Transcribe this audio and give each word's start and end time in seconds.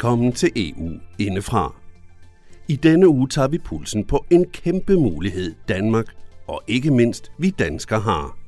Velkommen 0.00 0.32
til 0.32 0.50
EU 0.56 0.90
indefra. 1.18 1.74
I 2.68 2.76
denne 2.76 3.08
uge 3.08 3.28
tager 3.28 3.48
vi 3.48 3.58
pulsen 3.58 4.04
på 4.04 4.26
en 4.30 4.44
kæmpe 4.50 4.96
mulighed 4.96 5.54
Danmark 5.68 6.06
og 6.46 6.62
ikke 6.66 6.90
mindst 6.90 7.32
vi 7.38 7.50
danskere 7.50 8.00
har. 8.00 8.38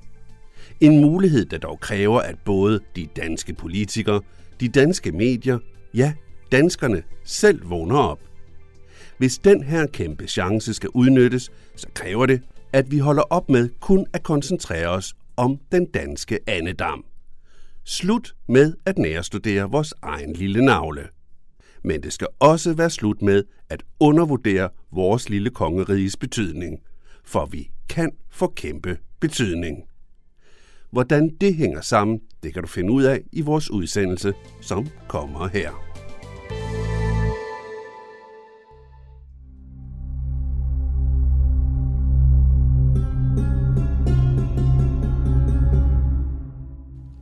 En 0.80 1.00
mulighed, 1.00 1.44
der 1.44 1.58
dog 1.58 1.80
kræver, 1.80 2.20
at 2.20 2.36
både 2.44 2.80
de 2.96 3.06
danske 3.16 3.54
politikere, 3.54 4.20
de 4.60 4.68
danske 4.68 5.12
medier, 5.12 5.58
ja, 5.94 6.12
danskerne 6.52 7.02
selv 7.24 7.70
vågner 7.70 7.98
op. 7.98 8.20
Hvis 9.18 9.38
den 9.38 9.62
her 9.62 9.86
kæmpe 9.86 10.26
chance 10.26 10.74
skal 10.74 10.88
udnyttes, 10.94 11.50
så 11.76 11.86
kræver 11.94 12.26
det, 12.26 12.42
at 12.72 12.90
vi 12.90 12.98
holder 12.98 13.22
op 13.22 13.50
med 13.50 13.68
kun 13.80 14.06
at 14.12 14.22
koncentrere 14.22 14.88
os 14.88 15.14
om 15.36 15.58
den 15.72 15.86
danske 15.86 16.38
andedam. 16.46 17.04
Slut 17.84 18.34
med 18.48 18.74
at 18.86 18.98
nærstudere 18.98 19.70
vores 19.70 19.94
egen 20.02 20.32
lille 20.32 20.64
navle. 20.64 21.02
Men 21.84 22.02
det 22.02 22.12
skal 22.12 22.28
også 22.38 22.72
være 22.72 22.90
slut 22.90 23.22
med 23.22 23.44
at 23.68 23.82
undervurdere 24.00 24.68
vores 24.92 25.28
lille 25.28 25.50
kongeriges 25.50 26.16
betydning, 26.16 26.78
for 27.24 27.46
vi 27.46 27.70
kan 27.88 28.12
få 28.30 28.52
kæmpe 28.56 28.98
betydning. 29.20 29.82
Hvordan 30.90 31.36
det 31.40 31.54
hænger 31.54 31.80
sammen, 31.80 32.20
det 32.42 32.52
kan 32.52 32.62
du 32.62 32.68
finde 32.68 32.92
ud 32.92 33.02
af 33.02 33.22
i 33.32 33.40
vores 33.40 33.70
udsendelse, 33.70 34.34
som 34.60 34.88
kommer 35.08 35.48
her. 35.48 35.92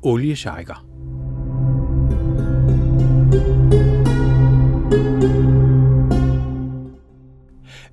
olieshejker. 0.02 0.89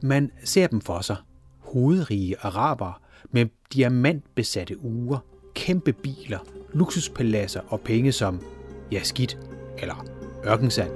Man 0.02 0.32
ser 0.44 0.68
dem 0.68 0.82
for 0.82 1.02
sig. 1.02 1.16
Hovedrige 1.60 2.36
araber 2.42 3.02
med 3.32 3.46
diamantbesatte 3.74 4.84
uger, 4.84 5.18
kæmpe 5.56 5.94
biler, 5.94 6.40
luksuspaladser 6.74 7.62
og 7.68 7.82
penge 7.82 8.12
som, 8.12 8.42
ja 8.92 9.04
skidt, 9.04 9.38
eller 9.78 10.06
ørkensand. 10.46 10.92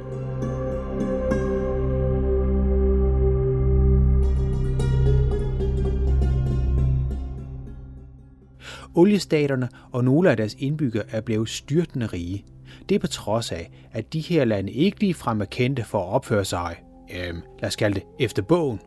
Oliestaterne 8.96 9.70
og 9.92 10.04
nogle 10.04 10.32
af 10.32 10.38
deres 10.38 10.56
indbyggere 10.60 11.04
er 11.10 11.22
blevet 11.22 11.50
styrtende 11.50 12.06
rige. 12.06 12.46
Det 12.90 12.96
er 12.96 13.00
på 13.00 13.08
trods 13.08 13.52
af, 13.52 13.72
at 13.92 14.14
de 14.14 14.20
her 14.20 14.46
lande 14.46 14.72
ikke 14.72 15.00
ligefrem 15.00 15.42
er 15.42 15.46
kendte 15.46 15.84
for 15.84 16.00
at 16.00 16.08
opføre 16.14 16.46
sig, 16.46 16.76
øh, 17.14 17.36
lad 17.62 17.68
os 17.68 17.76
kalde 17.76 17.96
det, 17.96 18.04
efter 18.20 18.42
bogen, 18.42 18.80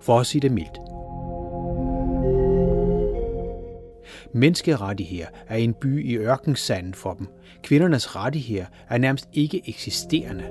for 0.00 0.20
at 0.20 0.26
sige 0.26 0.40
det 0.40 0.52
mildt. 0.52 0.80
Menneskerettigheder 4.32 5.26
er 5.48 5.56
en 5.56 5.74
by 5.74 6.06
i 6.06 6.16
ørkensanden 6.16 6.94
for 6.94 7.14
dem. 7.14 7.26
Kvindernes 7.62 8.16
rettigheder 8.16 8.64
er 8.88 8.98
nærmest 8.98 9.28
ikke 9.32 9.62
eksisterende. 9.66 10.44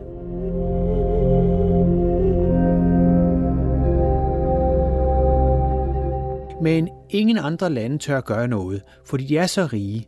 Men 6.62 6.90
ingen 7.10 7.38
andre 7.38 7.70
lande 7.70 7.98
tør 7.98 8.22
gøre 8.22 8.48
noget, 8.48 8.82
fordi 9.06 9.26
de 9.26 9.38
er 9.38 9.48
så 9.48 9.66
rige, 9.66 10.08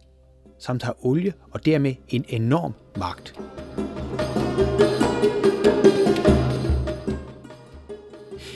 samt 0.59 0.83
har 0.83 0.95
olie 1.05 1.33
og 1.51 1.65
dermed 1.65 1.95
en 2.09 2.25
enorm 2.27 2.73
magt. 2.97 3.39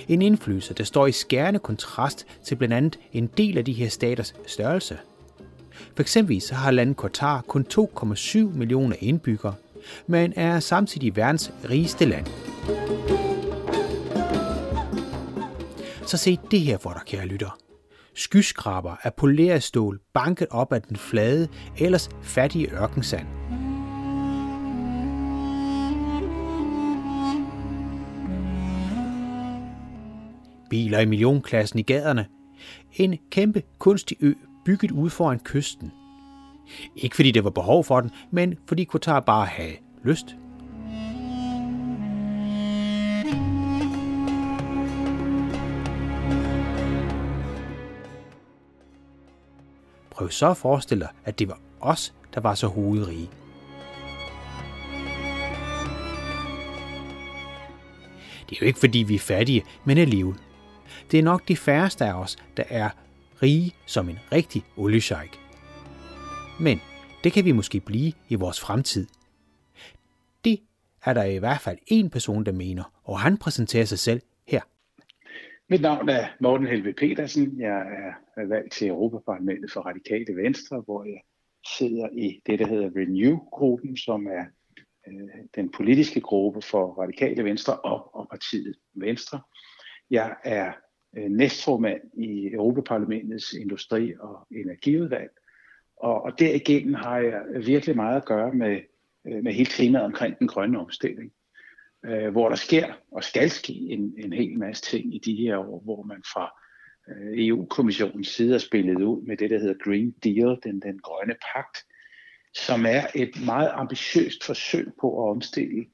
En 0.07 0.21
indflydelse, 0.21 0.73
der 0.73 0.83
står 0.83 1.07
i 1.07 1.11
skærende 1.11 1.59
kontrast 1.59 2.25
til 2.43 2.55
blandt 2.55 2.73
andet 2.73 2.99
en 3.13 3.27
del 3.37 3.57
af 3.57 3.65
de 3.65 3.73
her 3.73 3.89
staters 3.89 4.35
størrelse. 4.47 4.97
For 5.95 6.01
eksempel 6.01 6.41
så 6.41 6.55
har 6.55 6.71
landet 6.71 6.97
Qatar 7.01 7.41
kun 7.41 7.65
2,7 7.73 8.37
millioner 8.37 8.95
indbyggere, 8.99 9.53
men 10.07 10.33
er 10.35 10.59
samtidig 10.59 11.15
verdens 11.15 11.51
rigeste 11.69 12.05
land. 12.05 12.27
Så 16.05 16.17
se 16.17 16.37
det 16.51 16.59
her 16.59 16.77
for 16.77 16.89
dig, 16.93 17.01
kære 17.05 17.25
lytter 17.25 17.57
skyskraber 18.15 18.95
af 19.03 19.13
poleret 19.13 19.63
stål 19.63 19.99
banket 20.13 20.47
op 20.51 20.73
af 20.73 20.81
den 20.81 20.95
flade, 20.95 21.47
ellers 21.77 22.09
fattige 22.21 22.71
ørkensand. 22.71 23.27
Biler 30.69 30.99
i 30.99 31.05
millionklassen 31.05 31.79
i 31.79 31.81
gaderne. 31.81 32.25
En 32.93 33.17
kæmpe 33.29 33.63
kunstig 33.79 34.17
ø 34.19 34.33
bygget 34.65 34.91
ud 34.91 35.09
foran 35.09 35.39
kysten. 35.39 35.91
Ikke 36.95 37.15
fordi 37.15 37.31
der 37.31 37.41
var 37.41 37.49
behov 37.49 37.83
for 37.83 38.01
den, 38.01 38.11
men 38.31 38.55
fordi 38.67 38.85
Qatar 38.91 39.19
bare 39.19 39.45
havde 39.45 39.75
lyst. 40.03 40.35
Prøv 50.09 50.29
så 50.29 50.49
at 50.49 50.57
forestille 50.57 51.01
dig, 51.01 51.09
at 51.25 51.39
det 51.39 51.47
var 51.47 51.59
os, 51.81 52.13
der 52.33 52.41
var 52.41 52.55
så 52.55 52.67
hovedrige. 52.67 53.29
Det 58.49 58.55
er 58.55 58.59
jo 58.61 58.65
ikke 58.65 58.79
fordi 58.79 58.99
vi 58.99 59.15
er 59.15 59.19
fattige, 59.19 59.63
men 59.85 59.97
alligevel. 59.97 60.35
Det 61.11 61.19
er 61.19 61.23
nok 61.23 61.47
de 61.47 61.57
færreste 61.57 62.05
af 62.05 62.13
os, 62.13 62.37
der 62.57 62.63
er 62.69 62.89
rige 63.41 63.75
som 63.85 64.09
en 64.09 64.19
rigtig 64.31 64.63
oliesjejk. 64.77 65.39
Men 66.59 66.79
det 67.23 67.33
kan 67.33 67.45
vi 67.45 67.51
måske 67.51 67.79
blive 67.79 68.13
i 68.29 68.35
vores 68.35 68.59
fremtid. 68.59 69.07
Det 70.45 70.59
er 71.05 71.13
der 71.13 71.23
i 71.23 71.37
hvert 71.37 71.61
fald 71.61 71.77
en 71.87 72.09
person, 72.09 72.45
der 72.45 72.51
mener, 72.51 72.83
og 73.03 73.19
han 73.19 73.37
præsenterer 73.37 73.85
sig 73.85 73.99
selv 73.99 74.21
her. 74.47 74.61
Mit 75.69 75.81
navn 75.81 76.09
er 76.09 76.27
Morten 76.39 76.67
Helve 76.67 76.93
Petersen. 76.93 77.59
Jeg 77.59 77.79
er 78.37 78.47
valgt 78.47 78.73
til 78.73 78.87
Europaparlamentet 78.87 79.71
for 79.71 79.81
Radikale 79.81 80.35
Venstre, 80.35 80.81
hvor 80.85 81.03
jeg 81.03 81.21
sidder 81.77 82.09
i 82.13 82.41
det, 82.45 82.59
der 82.59 82.67
hedder 82.67 82.89
Renew-gruppen, 82.95 83.97
som 83.97 84.27
er 84.27 84.45
øh, 85.07 85.45
den 85.55 85.71
politiske 85.71 86.21
gruppe 86.21 86.61
for 86.61 87.01
Radikale 87.01 87.43
Venstre 87.43 87.79
og, 87.79 88.15
og 88.15 88.27
partiet 88.29 88.75
Venstre. 88.95 89.41
Jeg 90.09 90.35
er 90.43 90.73
Øh, 91.17 91.29
næstformand 91.29 92.01
i 92.13 92.53
Europaparlamentets 92.53 93.53
Industri- 93.53 94.15
og 94.19 94.47
Energiudvalg, 94.51 95.29
og, 95.97 96.23
og 96.23 96.39
derigennem 96.39 96.93
har 96.93 97.17
jeg 97.17 97.41
virkelig 97.65 97.95
meget 97.95 98.17
at 98.17 98.25
gøre 98.25 98.53
med, 98.53 98.79
øh, 99.27 99.43
med 99.43 99.53
hele 99.53 99.69
temaet 99.69 100.05
omkring 100.05 100.39
den 100.39 100.47
grønne 100.47 100.79
omstilling 100.79 101.31
øh, 102.05 102.31
hvor 102.31 102.49
der 102.49 102.55
sker 102.55 102.93
og 103.11 103.23
skal 103.23 103.49
ske 103.49 103.73
en, 103.73 104.13
en 104.17 104.33
hel 104.33 104.59
masse 104.59 104.83
ting 104.83 105.15
i 105.15 105.19
de 105.19 105.35
her 105.35 105.57
år, 105.57 105.81
hvor 105.83 106.03
man 106.03 106.23
fra 106.33 106.51
øh, 107.09 107.47
EU-kommissionens 107.47 108.27
side 108.27 108.51
har 108.51 108.59
spillet 108.59 109.01
ud 109.01 109.21
med 109.21 109.37
det, 109.37 109.49
der 109.49 109.59
hedder 109.59 109.83
Green 109.83 110.11
Deal, 110.23 110.57
den, 110.63 110.79
den 110.79 110.99
grønne 110.99 111.35
pagt, 111.53 111.77
som 112.53 112.85
er 112.85 113.07
et 113.15 113.45
meget 113.45 113.71
ambitiøst 113.73 114.43
forsøg 114.43 114.87
på 115.01 115.25
at 115.25 115.29
omstille 115.29 115.85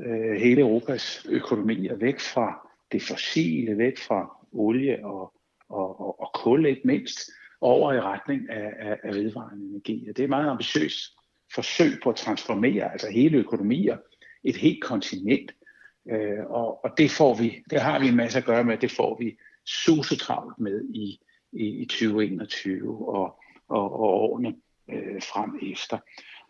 øh, 0.00 0.32
hele 0.32 0.60
Europas 0.60 1.26
økonomier 1.28 1.96
væk 1.96 2.20
fra 2.20 2.68
det 2.92 3.02
fossile, 3.02 3.78
væk 3.78 3.98
fra 3.98 4.41
olie 4.52 5.06
og, 5.06 5.32
og, 5.68 6.00
og, 6.00 6.20
og 6.20 6.30
kul 6.34 6.66
ikke 6.66 6.82
mindst, 6.84 7.18
over 7.60 7.92
i 7.92 8.00
retning 8.00 8.50
af, 8.50 8.72
af, 8.78 8.98
af 9.02 9.14
vedvarende 9.14 9.66
energi. 9.66 10.06
Og 10.08 10.16
det 10.16 10.22
er 10.22 10.26
et 10.26 10.30
meget 10.30 10.50
ambitiøst 10.50 11.16
forsøg 11.54 11.92
på 12.02 12.10
at 12.10 12.16
transformere 12.16 12.92
altså 12.92 13.10
hele 13.10 13.38
økonomier 13.38 13.96
et 14.44 14.56
helt 14.56 14.82
kontinent. 14.82 15.52
Øh, 16.10 16.44
og, 16.46 16.84
og 16.84 16.90
det 16.98 17.10
får 17.10 17.34
vi, 17.34 17.64
det 17.70 17.80
har 17.80 17.98
vi 17.98 18.08
en 18.08 18.16
masse 18.16 18.38
at 18.38 18.44
gøre 18.44 18.64
med, 18.64 18.78
det 18.78 18.90
får 18.90 19.18
vi 19.18 19.38
susetravlt 19.66 20.58
med 20.58 20.84
i, 20.84 21.20
i, 21.52 21.66
i 21.66 21.86
2021 21.86 23.08
og, 23.08 23.40
og, 23.68 24.00
og 24.00 24.00
årene 24.00 24.54
øh, 24.92 25.22
frem 25.22 25.58
efter. 25.72 25.98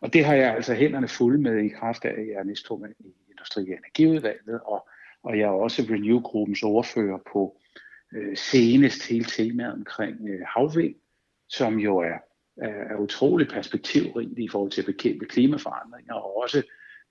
Og 0.00 0.12
det 0.12 0.25
har 0.25 0.34
jeg 0.34 0.55
altså 0.55 0.75
hænderne 0.75 1.08
fulde 1.08 1.38
med 1.38 1.64
i 1.64 1.69
kraft 1.69 2.05
af, 2.05 2.20
at 2.20 2.28
jeg 2.28 2.34
er 2.34 2.44
næstformand 2.44 2.94
i 3.00 3.14
Industri- 3.31 3.72
og 3.72 3.78
Energiudvalget, 3.78 4.60
og, 4.64 4.88
og 5.22 5.38
jeg 5.38 5.44
er 5.44 5.50
også 5.50 5.82
Renew-gruppens 5.82 6.62
ordfører 6.62 7.19
på 7.32 7.56
øh, 8.14 8.37
senest 8.37 9.09
hele 9.09 9.25
temaet 9.25 9.73
omkring 9.73 10.29
øh, 10.29 10.41
havvind, 10.47 10.94
som 11.49 11.79
jo 11.79 11.99
er, 11.99 12.19
er, 12.56 12.94
er 12.94 12.97
utrolig 12.97 13.49
perspektivrigt 13.49 14.38
i 14.38 14.49
forhold 14.49 14.70
til 14.70 14.82
at 14.82 14.87
bekæmpe 14.87 15.26
klimaforandringer, 15.26 16.14
og 16.14 16.43
også 16.43 16.62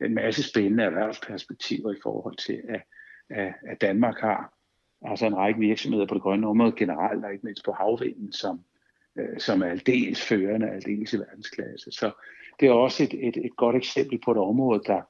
en 0.06 0.14
masse 0.14 0.44
spændende 0.44 0.84
erhvervsperspektiver 0.84 1.92
i 1.92 2.00
forhold 2.04 2.38
til, 2.38 2.62
at, 2.70 2.84
at, 3.30 3.54
at 3.68 3.82
Danmark 3.82 4.20
har 4.20 4.54
altså 5.02 5.26
en 5.26 5.38
række 5.38 5.60
virksomheder 5.60 6.06
på 6.06 6.14
det 6.14 6.22
grønne 6.22 6.48
område 6.48 6.74
generelt, 6.78 7.26
og 7.26 7.34
ikke 7.34 7.46
mindst 7.46 7.66
på 7.66 7.72
havvinden, 7.72 8.32
som, 8.32 8.62
øh, 9.20 9.40
som 9.40 9.62
er 9.62 9.68
aldeles 9.68 10.28
førende, 10.28 10.70
aldeles 10.70 11.14
i 11.14 11.18
verdensklasse. 11.18 11.92
Så 11.92 12.12
det 12.60 12.68
er 12.68 12.72
også 12.72 13.04
et, 13.04 13.28
et, 13.28 13.38
et 13.38 13.56
godt 13.58 13.76
eksempel 13.76 14.20
på 14.26 14.32
et 14.32 14.38
område, 14.38 14.82
der, 14.86 15.02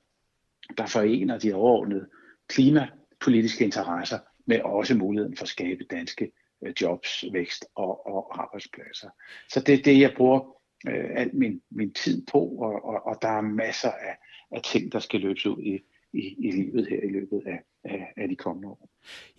der 0.77 0.85
forener 0.85 1.39
de 1.39 1.53
overordnede 1.53 2.07
klimapolitiske 2.47 3.65
interesser 3.65 4.19
med 4.45 4.61
også 4.61 4.95
muligheden 4.95 5.37
for 5.37 5.43
at 5.43 5.49
skabe 5.49 5.83
danske 5.83 6.31
øh, 6.65 6.73
jobs, 6.81 7.25
vækst 7.31 7.65
og, 7.75 8.07
og 8.07 8.43
arbejdspladser. 8.43 9.09
Så 9.49 9.59
det 9.59 9.73
er 9.73 9.83
det, 9.83 9.99
jeg 9.99 10.13
bruger 10.17 10.39
øh, 10.87 11.09
al 11.15 11.29
min, 11.33 11.61
min 11.71 11.93
tid 11.93 12.25
på, 12.31 12.39
og, 12.39 12.85
og, 12.85 13.05
og 13.05 13.17
der 13.21 13.27
er 13.27 13.41
masser 13.41 13.91
af, 13.91 14.17
af 14.51 14.61
ting, 14.61 14.91
der 14.91 14.99
skal 14.99 15.19
løbes 15.19 15.45
ud 15.45 15.61
i, 15.61 15.79
i, 16.13 16.35
i 16.47 16.51
livet 16.51 16.87
her 16.89 17.01
i 17.03 17.09
løbet 17.09 17.41
af, 17.45 17.59
af, 17.83 18.13
af 18.17 18.29
de 18.29 18.35
kommende 18.35 18.69
år. 18.69 18.89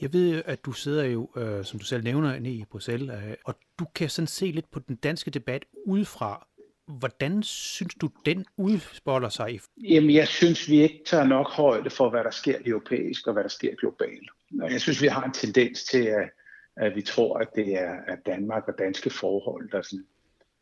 Jeg 0.01 0.13
ved, 0.13 0.43
at 0.47 0.65
du 0.65 0.73
sidder 0.73 1.05
jo, 1.05 1.31
øh, 1.37 1.65
som 1.65 1.79
du 1.79 1.85
selv 1.85 2.05
nævner, 2.05 2.39
nede 2.39 2.55
i 2.55 2.65
Bruxelles, 2.71 3.11
øh, 3.11 3.35
og 3.45 3.55
du 3.79 3.85
kan 3.95 4.09
sådan 4.09 4.27
se 4.27 4.47
lidt 4.47 4.71
på 4.71 4.81
den 4.89 4.97
danske 4.97 5.31
debat 5.31 5.65
udefra. 5.87 6.47
Hvordan 6.87 7.43
synes 7.43 7.95
du, 7.95 8.11
den 8.27 8.45
udspolder 8.57 9.29
sig? 9.29 9.61
Jamen, 9.77 10.15
jeg 10.15 10.29
synes, 10.29 10.71
vi 10.71 10.83
ikke 10.83 11.03
tager 11.07 11.25
nok 11.25 11.51
højde 11.51 11.91
for, 11.91 12.11
hvad 12.11 12.25
der 12.25 12.31
sker 12.31 12.59
europæisk 12.67 13.27
og 13.27 13.33
hvad 13.33 13.43
der 13.43 13.49
sker 13.49 13.75
globalt. 13.75 14.31
Jeg 14.61 14.81
synes, 14.81 15.03
vi 15.03 15.07
har 15.07 15.25
en 15.25 15.33
tendens 15.33 15.85
til, 15.85 16.05
at, 16.05 16.31
at 16.77 16.97
vi 16.97 17.03
tror, 17.03 17.39
at 17.39 17.49
det 17.55 17.75
er 17.81 17.97
at 18.07 18.27
Danmark 18.27 18.69
og 18.69 18.75
danske 18.79 19.11
forhold, 19.11 19.71
der 19.71 19.83
sådan, 19.83 20.07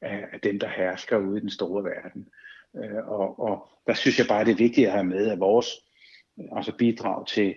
er, 0.01 0.27
er 0.33 0.39
dem, 0.39 0.59
der 0.59 0.69
hersker 0.69 1.19
ude 1.19 1.39
i 1.39 1.41
den 1.41 1.51
store 1.51 1.85
verden. 1.85 2.29
Øh, 2.77 3.09
og, 3.09 3.41
og 3.41 3.69
der 3.87 3.95
synes 3.95 4.19
jeg 4.19 4.27
bare, 4.27 4.45
det 4.45 4.53
er 4.53 4.57
vigtigt 4.57 4.87
at 4.87 4.93
have 4.93 5.05
med, 5.05 5.31
at 5.31 5.41
vores 5.41 5.67
altså 6.53 6.73
bidrag 6.77 7.27
til 7.27 7.55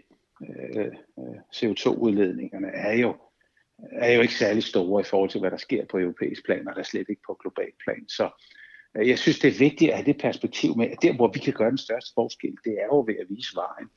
øh, 0.50 0.86
øh 1.20 1.36
CO2-udledningerne 1.56 2.68
er 2.68 2.94
jo, 2.94 3.16
er 3.92 4.14
jo 4.14 4.22
ikke 4.22 4.34
særlig 4.34 4.64
store 4.64 5.02
i 5.02 5.04
forhold 5.04 5.30
til, 5.30 5.40
hvad 5.40 5.52
der 5.52 5.58
sker 5.58 5.86
på 5.86 6.00
europæisk 6.00 6.46
plan, 6.46 6.68
og 6.68 6.76
der 6.76 6.84
slet 6.84 7.10
ikke 7.10 7.22
på 7.28 7.34
global 7.42 7.72
plan. 7.84 8.10
Så 8.10 8.30
øh, 8.98 9.10
jeg 9.10 9.20
synes, 9.20 9.40
det 9.40 9.48
er 9.48 9.60
vigtigt 9.60 9.92
at 9.92 9.98
have 9.98 10.06
det 10.06 10.22
perspektiv 10.22 10.78
med, 10.78 10.88
at 10.88 11.02
der, 11.02 11.14
hvor 11.14 11.32
vi 11.34 11.40
kan 11.40 11.54
gøre 11.54 11.70
den 11.70 11.78
største 11.78 12.12
forskel, 12.14 12.58
det 12.64 12.74
er 12.82 12.86
jo 12.86 13.04
ved 13.08 13.16
at 13.20 13.30
vise 13.30 13.56
vejen. 13.56 13.90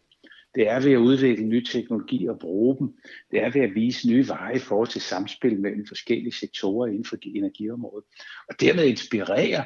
Det 0.57 0.69
er 0.69 0.81
ved 0.81 0.93
at 0.93 0.97
udvikle 0.97 1.45
nye 1.45 1.65
teknologier 1.65 2.31
og 2.31 2.39
bruge 2.39 2.77
dem. 2.79 2.95
Det 3.31 3.43
er 3.43 3.51
ved 3.51 3.61
at 3.61 3.75
vise 3.75 4.09
nye 4.09 4.29
veje 4.29 4.57
i 4.57 4.59
forhold 4.59 4.89
til 4.89 5.01
samspil 5.01 5.61
mellem 5.61 5.87
forskellige 5.87 6.33
sektorer 6.33 6.87
inden 6.87 7.05
for 7.05 7.17
energiområdet. 7.25 8.05
Og 8.49 8.61
dermed 8.61 8.85
inspirere 8.85 9.65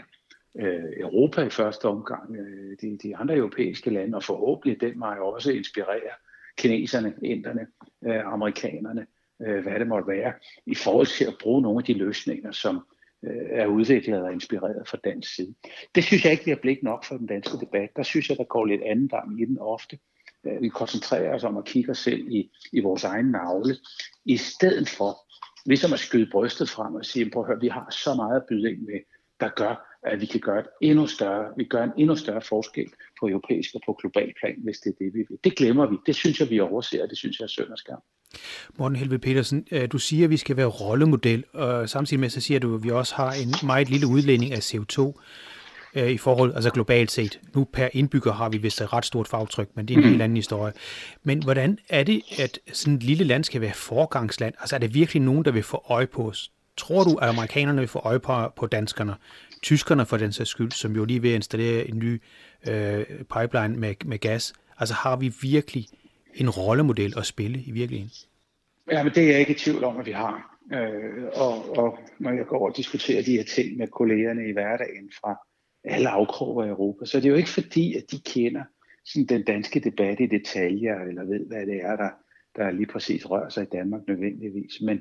øh, 0.60 0.90
Europa 0.96 1.42
i 1.42 1.50
første 1.50 1.84
omgang, 1.84 2.36
øh, 2.36 2.76
de, 2.80 2.98
de 3.02 3.16
andre 3.16 3.36
europæiske 3.36 3.90
lande, 3.90 4.16
og 4.16 4.24
forhåbentlig 4.24 4.80
den 4.80 5.00
vej 5.00 5.18
også 5.18 5.52
inspirere 5.52 6.14
kineserne, 6.58 7.14
inderne, 7.22 7.66
øh, 8.06 8.26
amerikanerne, 8.26 9.06
øh, 9.42 9.62
hvad 9.62 9.78
det 9.78 9.86
måtte 9.86 10.08
være, 10.08 10.32
i 10.66 10.74
forhold 10.74 11.06
til 11.06 11.24
at 11.24 11.36
bruge 11.42 11.62
nogle 11.62 11.78
af 11.78 11.84
de 11.84 11.94
løsninger, 11.94 12.52
som 12.52 12.76
øh, 13.24 13.46
er 13.50 13.66
udviklet 13.66 14.22
og 14.22 14.32
inspireret 14.32 14.88
fra 14.88 14.98
dansk 15.04 15.34
side. 15.34 15.54
Det 15.94 16.04
synes 16.04 16.24
jeg 16.24 16.32
ikke, 16.32 16.44
vi 16.44 16.50
har 16.50 16.58
blik 16.62 16.82
nok 16.82 17.04
for 17.04 17.16
den 17.16 17.26
danske 17.26 17.58
debat. 17.60 17.90
Der 17.96 18.02
synes 18.02 18.28
jeg, 18.28 18.36
der 18.36 18.44
går 18.44 18.64
lidt 18.64 18.82
anden 18.82 19.08
gang 19.08 19.40
i 19.40 19.44
den 19.44 19.58
ofte. 19.58 19.98
Øh, 20.46 20.62
vi 20.62 20.68
koncentrerer 20.68 21.34
os 21.34 21.44
om 21.44 21.56
at 21.56 21.64
kigge 21.64 21.90
os 21.90 21.98
selv 21.98 22.28
i, 22.28 22.50
i 22.72 22.80
vores 22.80 23.04
egen 23.04 23.26
navle, 23.26 23.76
i 24.24 24.36
stedet 24.36 24.88
for 24.88 25.18
ligesom 25.66 25.92
at 25.92 25.98
skyde 25.98 26.30
brystet 26.32 26.70
frem 26.70 26.94
og 26.94 27.04
sige, 27.04 27.30
prøv 27.30 27.42
at 27.42 27.46
høre, 27.46 27.60
vi 27.60 27.68
har 27.68 27.88
så 27.90 28.14
meget 28.14 28.36
at 28.36 28.46
byde 28.48 28.70
ind 28.70 28.80
med, 28.80 29.00
der 29.40 29.48
gør, 29.48 29.90
at 30.02 30.20
vi 30.20 30.26
kan 30.26 30.40
gøre 30.40 30.58
et 30.60 30.66
endnu 30.80 31.06
større, 31.06 31.52
vi 31.56 31.64
gør 31.64 31.84
en 31.84 31.90
endnu 31.96 32.16
større 32.16 32.40
forskel 32.40 32.90
på 33.20 33.28
europæisk 33.28 33.74
og 33.74 33.80
på 33.86 33.92
global 34.00 34.32
plan, 34.40 34.54
hvis 34.64 34.78
det 34.78 34.90
er 34.90 35.04
det, 35.04 35.14
vi 35.14 35.24
vil. 35.28 35.38
Det 35.44 35.56
glemmer 35.56 35.86
vi. 35.86 35.96
Det 36.06 36.14
synes 36.14 36.40
jeg, 36.40 36.50
vi 36.50 36.60
overser, 36.60 37.02
og 37.02 37.08
det 37.08 37.18
synes 37.18 37.38
jeg 37.38 37.44
er 37.44 37.48
synd 37.48 37.68
og 37.68 37.78
skam. 37.78 38.02
Morten 38.78 38.96
Helve 38.96 39.18
Petersen, 39.18 39.66
øh, 39.72 39.88
du 39.92 39.98
siger, 39.98 40.24
at 40.24 40.30
vi 40.30 40.36
skal 40.36 40.56
være 40.56 40.66
rollemodel, 40.66 41.44
og 41.52 41.88
samtidig 41.88 42.20
med 42.20 42.28
så 42.28 42.40
siger 42.40 42.60
du, 42.60 42.74
at 42.74 42.82
vi 42.82 42.90
også 42.90 43.14
har 43.14 43.32
en 43.32 43.66
meget 43.66 43.90
lille 43.90 44.06
udledning 44.06 44.52
af 44.52 44.58
CO2 44.58 45.20
øh, 45.94 46.10
i 46.10 46.18
forhold, 46.18 46.54
altså 46.54 46.70
globalt 46.70 47.10
set. 47.10 47.40
Nu 47.54 47.64
per 47.64 47.88
indbygger 47.92 48.32
har 48.32 48.48
vi 48.48 48.58
vist 48.58 48.80
et 48.80 48.92
ret 48.92 49.04
stort 49.04 49.28
fagtryk, 49.28 49.68
men 49.74 49.88
det 49.88 49.94
er 49.94 49.98
en 49.98 50.08
helt 50.08 50.22
anden 50.22 50.36
historie. 50.36 50.72
Men 51.22 51.42
hvordan 51.42 51.78
er 51.88 52.02
det, 52.02 52.22
at 52.38 52.58
sådan 52.72 52.94
et 52.94 53.02
lille 53.02 53.24
land 53.24 53.44
skal 53.44 53.60
være 53.60 53.72
forgangsland? 53.72 54.54
Altså 54.60 54.76
er 54.76 54.80
det 54.80 54.94
virkelig 54.94 55.22
nogen, 55.22 55.44
der 55.44 55.50
vil 55.50 55.62
få 55.62 55.82
øje 55.88 56.06
på 56.06 56.28
os? 56.28 56.52
Tror 56.76 57.04
du, 57.04 57.16
at 57.16 57.28
amerikanerne 57.28 57.78
vil 57.78 57.88
få 57.88 57.98
øje 57.98 58.20
på, 58.20 58.32
på 58.56 58.66
danskerne? 58.66 59.14
Tyskerne 59.62 60.06
for 60.06 60.16
den 60.16 60.32
sags 60.32 60.50
skyld, 60.50 60.70
som 60.70 60.96
jo 60.96 61.04
lige 61.04 61.22
vil 61.22 61.34
installere 61.34 61.88
en 61.88 61.98
ny 61.98 62.22
øh, 62.68 63.04
pipeline 63.06 63.76
med, 63.76 63.94
med 64.04 64.18
gas. 64.18 64.52
Altså 64.78 64.94
har 64.94 65.16
vi 65.16 65.32
virkelig 65.42 65.86
en 66.34 66.50
rollemodel 66.50 67.14
at 67.16 67.26
spille 67.26 67.62
i 67.66 67.70
virkeligheden? 67.70 68.12
Ja, 68.92 69.02
men 69.02 69.12
det 69.14 69.22
er 69.22 69.30
jeg 69.30 69.40
ikke 69.40 69.52
i 69.52 69.58
tvivl 69.58 69.84
om, 69.84 69.96
at 69.96 70.06
vi 70.06 70.12
har. 70.12 70.56
Øh, 70.72 71.24
og, 71.34 71.78
og 71.78 71.98
når 72.18 72.30
jeg 72.30 72.46
går 72.46 72.68
og 72.68 72.76
diskuterer 72.76 73.22
de 73.22 73.32
her 73.32 73.44
ting 73.44 73.76
med 73.76 73.88
kollegerne 73.88 74.48
i 74.48 74.52
hverdagen 74.52 75.10
fra 75.20 75.38
alle 75.84 76.08
afkroger 76.08 76.64
i 76.64 76.68
Europa, 76.68 77.04
så 77.04 77.16
det 77.16 77.26
er 77.26 77.30
jo 77.30 77.36
ikke 77.36 77.48
fordi, 77.48 77.96
at 77.96 78.10
de 78.10 78.20
kender 78.20 78.64
sådan 79.04 79.26
den 79.26 79.44
danske 79.44 79.80
debat 79.80 80.20
i 80.20 80.26
detaljer, 80.26 81.00
eller 81.00 81.24
ved, 81.24 81.46
hvad 81.46 81.66
det 81.66 81.76
er, 81.82 81.96
der, 81.96 82.10
der 82.56 82.70
lige 82.70 82.86
præcis 82.86 83.30
rører 83.30 83.48
sig 83.48 83.62
i 83.62 83.72
Danmark 83.72 84.00
nødvendigvis. 84.08 84.80
Men, 84.80 85.00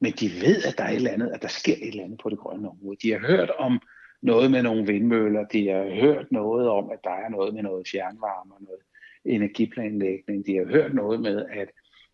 men 0.00 0.12
de 0.12 0.26
ved, 0.26 0.62
at 0.64 0.78
der 0.78 0.84
er 0.84 0.90
et 0.90 0.96
eller 0.96 1.10
andet, 1.10 1.30
at 1.30 1.42
der 1.42 1.48
sker 1.48 1.74
et 1.74 1.88
eller 1.88 2.04
andet 2.04 2.20
på 2.22 2.30
det 2.30 2.38
grønne 2.38 2.70
område. 2.70 2.96
De 3.02 3.12
har 3.12 3.18
hørt 3.18 3.50
om 3.50 3.80
noget 4.22 4.50
med 4.50 4.62
nogle 4.62 4.86
vindmøller, 4.86 5.44
de 5.44 5.68
har 5.68 6.00
hørt 6.00 6.32
noget 6.32 6.68
om, 6.68 6.90
at 6.90 6.98
der 7.04 7.10
er 7.10 7.28
noget 7.28 7.54
med 7.54 7.62
noget 7.62 7.88
fjernvarme 7.88 8.54
og 8.54 8.62
noget 8.62 8.80
energiplanlægning. 9.24 10.46
De 10.46 10.56
har 10.56 10.64
hørt 10.64 10.94
noget 10.94 11.20
med, 11.20 11.46
at, 11.50 11.68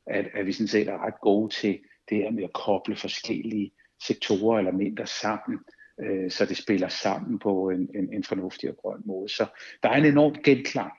at, 0.07 0.27
at 0.35 0.47
vi 0.47 0.53
sådan 0.53 0.69
set 0.69 0.89
er 0.89 1.07
ret 1.07 1.21
gode 1.21 1.53
til 1.53 1.79
det 2.09 2.17
her 2.17 2.31
med 2.31 2.45
at 2.45 2.53
koble 2.53 2.97
forskellige 2.97 3.73
sektorer 4.07 4.59
eller 4.59 4.71
elementer 4.71 5.05
sammen, 5.05 5.59
øh, 6.01 6.31
så 6.31 6.47
det 6.47 6.57
spiller 6.57 6.89
sammen 6.89 7.39
på 7.39 7.71
en, 7.71 7.91
en, 7.95 8.15
en 8.15 8.25
fornuftig 8.25 8.71
og 8.71 8.77
grøn 8.77 9.03
måde. 9.05 9.29
Så 9.29 9.47
der 9.83 9.89
er 9.89 9.95
en 9.97 10.05
enorm 10.05 10.35
genklang 10.45 10.93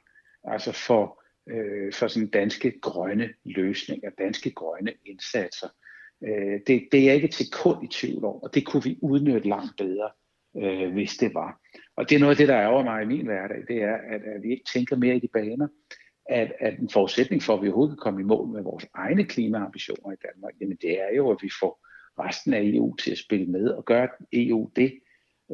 altså 0.48 0.72
for, 0.72 1.24
øh, 1.50 1.94
for 1.94 2.08
sådan 2.08 2.30
danske 2.30 2.80
grønne 2.82 3.30
løsninger, 3.46 4.10
danske 4.10 4.52
grønne 4.52 4.94
indsatser. 5.06 5.68
Øh, 6.24 6.60
det, 6.68 6.88
det 6.92 7.00
er 7.00 7.06
jeg 7.06 7.16
ikke 7.16 7.28
til 7.28 7.52
kun 7.52 7.86
i 7.86 7.88
tvivl 7.88 8.26
om, 8.26 8.36
og 8.44 8.54
det 8.54 8.66
kunne 8.66 8.84
vi 8.84 9.00
udnytte 9.02 9.50
langt 9.50 9.78
bedre, 9.78 10.10
øh, 10.58 10.94
hvis 10.94 11.18
det 11.18 11.34
var. 11.34 11.60
Og 11.98 12.10
det 12.10 12.16
er 12.16 12.20
noget 12.20 12.32
af 12.32 12.38
det, 12.38 12.48
der 12.48 12.62
ærger 12.62 12.84
mig 12.84 13.04
i 13.04 13.06
min 13.06 13.26
hverdag, 13.26 13.58
det 13.68 13.84
er, 13.84 13.96
at, 13.96 14.22
at 14.36 14.44
vi 14.44 14.52
ikke 14.52 14.70
tænker 14.74 14.96
mere 14.96 15.16
i 15.16 15.20
de 15.20 15.28
baner, 15.34 15.68
at, 16.30 16.54
at 16.60 16.80
en 16.80 16.90
forudsætning 16.90 17.44
for, 17.44 17.54
at 17.54 17.62
vi 17.62 17.68
overhovedet 17.68 17.98
kan 17.98 18.04
komme 18.04 18.22
i 18.22 18.24
mål 18.24 18.48
med 18.48 18.64
vores 18.64 18.88
egne 18.94 19.26
klimaambitioner 19.26 20.12
i 20.12 20.22
Danmark, 20.26 20.54
jamen 20.62 20.78
det 20.82 21.02
er 21.02 21.16
jo, 21.16 21.32
at 21.32 21.38
vi 21.42 21.50
får 21.62 21.86
resten 22.20 22.54
af 22.54 22.62
EU 22.64 22.96
til 22.96 23.12
at 23.12 23.18
spille 23.18 23.46
med, 23.46 23.68
og 23.70 23.86
gør 23.86 24.08
EU 24.34 24.70
det. 24.76 24.94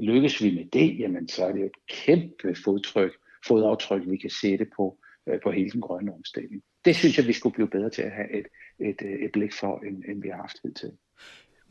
Lykkes 0.01 0.43
vi 0.43 0.55
med 0.55 0.65
det, 0.73 0.99
jamen 0.99 1.27
så 1.27 1.45
er 1.45 1.51
det 1.51 1.65
et 1.65 1.87
kæmpe 1.87 2.56
fodtryk, 2.63 3.11
fodaftryk, 3.47 4.01
vi 4.06 4.18
kan 4.18 4.30
sætte 4.30 4.65
på, 4.75 4.97
øh, 5.30 5.39
på 5.44 5.51
hele 5.51 5.69
den 5.69 5.81
grønne 5.81 6.13
omstilling. 6.13 6.63
Det 6.85 6.95
synes 6.95 7.18
jeg, 7.18 7.27
vi 7.27 7.33
skulle 7.33 7.53
blive 7.53 7.68
bedre 7.68 7.89
til 7.89 8.01
at 8.01 8.11
have 8.11 8.31
et, 8.39 8.45
et, 8.80 8.95
øh, 9.01 9.11
et 9.11 9.31
blik 9.31 9.53
for, 9.53 9.80
end, 9.80 10.03
end 10.07 10.21
vi 10.21 10.30
har 10.30 10.37
haft 10.37 10.75
til. 10.75 10.91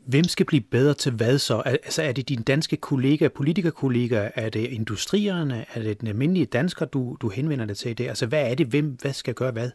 Hvem 0.07 0.23
skal 0.23 0.45
blive 0.45 0.61
bedre 0.61 0.93
til 0.93 1.11
hvad 1.11 1.37
så? 1.37 1.61
Altså 1.65 2.03
er 2.03 2.11
det 2.11 2.29
dine 2.29 2.43
danske 2.43 2.77
kollegaer, 2.77 3.29
politikerkollegaer? 3.29 4.31
Er 4.35 4.49
det 4.49 4.59
industrierne? 4.59 5.65
Er 5.73 5.81
det 5.81 5.99
den 5.99 6.07
almindelige 6.07 6.45
dansker, 6.45 6.85
du, 6.85 7.17
du 7.21 7.29
henvender 7.29 7.65
dig 7.65 7.77
til 7.77 7.91
i 7.91 7.93
det? 7.93 8.07
Altså 8.07 8.27
hvad 8.27 8.51
er 8.51 8.55
det? 8.55 8.67
Hvem 8.67 8.97
hvad 9.01 9.13
skal 9.13 9.33
gøre 9.33 9.51
hvad? 9.51 9.71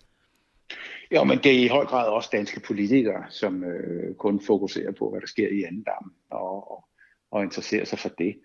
Ja, 1.10 1.25
men 1.25 1.38
det 1.38 1.46
er 1.46 1.64
i 1.64 1.68
høj 1.68 1.84
grad 1.84 2.08
også 2.08 2.28
danske 2.32 2.60
politikere, 2.60 3.25
som 3.28 3.64
øh, 3.64 4.14
kun 4.14 4.40
fokuserer 4.40 4.92
på, 4.92 5.10
hvad 5.10 5.20
der 5.20 5.26
sker 5.26 5.48
i 5.48 5.62
anden 5.62 5.82
dam, 5.82 6.12
og, 6.30 6.70
og, 6.70 6.84
og 7.30 7.42
interesserer 7.42 7.84
sig 7.84 7.98
for 7.98 8.08
det. 8.08 8.36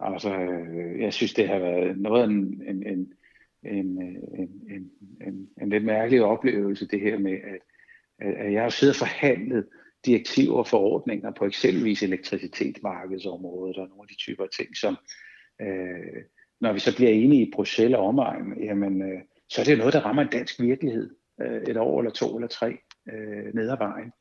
Altså, 0.00 0.38
øh, 0.38 1.00
jeg 1.00 1.12
synes, 1.12 1.34
det 1.34 1.48
har 1.48 1.58
været 1.58 1.98
noget 1.98 2.22
af 2.22 2.26
en, 2.26 2.62
en, 2.68 2.86
en, 2.86 3.12
en, 3.62 3.98
en, 3.98 4.50
en, 4.70 4.90
en, 5.26 5.48
en 5.62 5.68
lidt 5.68 5.84
mærkelig 5.84 6.22
oplevelse, 6.22 6.88
det 6.88 7.00
her 7.00 7.18
med, 7.18 7.32
at, 7.32 8.34
at 8.34 8.52
jeg 8.52 8.62
har 8.62 8.68
siddet 8.68 8.94
og 8.94 9.08
forhandlet 9.08 9.66
direktiver 10.06 10.54
og 10.54 10.66
forordninger 10.66 11.30
på 11.30 11.44
eksempelvis 11.44 12.02
elektricitetsmarkedsområdet 12.02 13.76
og 13.76 13.88
nogle 13.88 14.02
af 14.02 14.08
de 14.08 14.16
typer 14.16 14.46
ting, 14.46 14.76
som 14.76 14.96
øh, 15.60 16.22
når 16.60 16.72
vi 16.72 16.78
så 16.78 16.96
bliver 16.96 17.10
enige 17.10 17.46
i 17.46 17.50
Bruxelles 17.54 17.96
og 17.96 18.06
omegn, 18.06 18.64
jamen, 18.64 19.02
øh, 19.02 19.20
så 19.48 19.60
er 19.60 19.64
det 19.64 19.78
noget, 19.78 19.92
der 19.92 20.00
rammer 20.00 20.22
en 20.22 20.30
dansk 20.32 20.60
virkelighed 20.60 21.10
øh, 21.40 21.62
et 21.62 21.76
år 21.76 22.00
eller 22.00 22.12
to 22.12 22.36
eller 22.36 22.48
tre 22.48 22.78
øh, 23.12 23.54
ned 23.54 23.70
ad 23.70 23.78
vejen. 23.78 24.12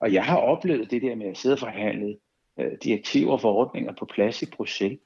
Og 0.00 0.12
jeg 0.12 0.24
har 0.24 0.36
oplevet 0.36 0.90
det 0.90 1.02
der 1.02 1.14
med 1.14 1.26
at 1.26 1.36
sidde 1.36 1.54
og 1.54 1.58
forhandle 1.58 2.16
øh, 2.60 2.72
direktiver 2.84 3.32
og 3.32 3.40
forordninger 3.40 3.92
på 3.98 4.04
plads 4.04 4.42
i 4.42 4.50
Bruxelles, 4.56 4.98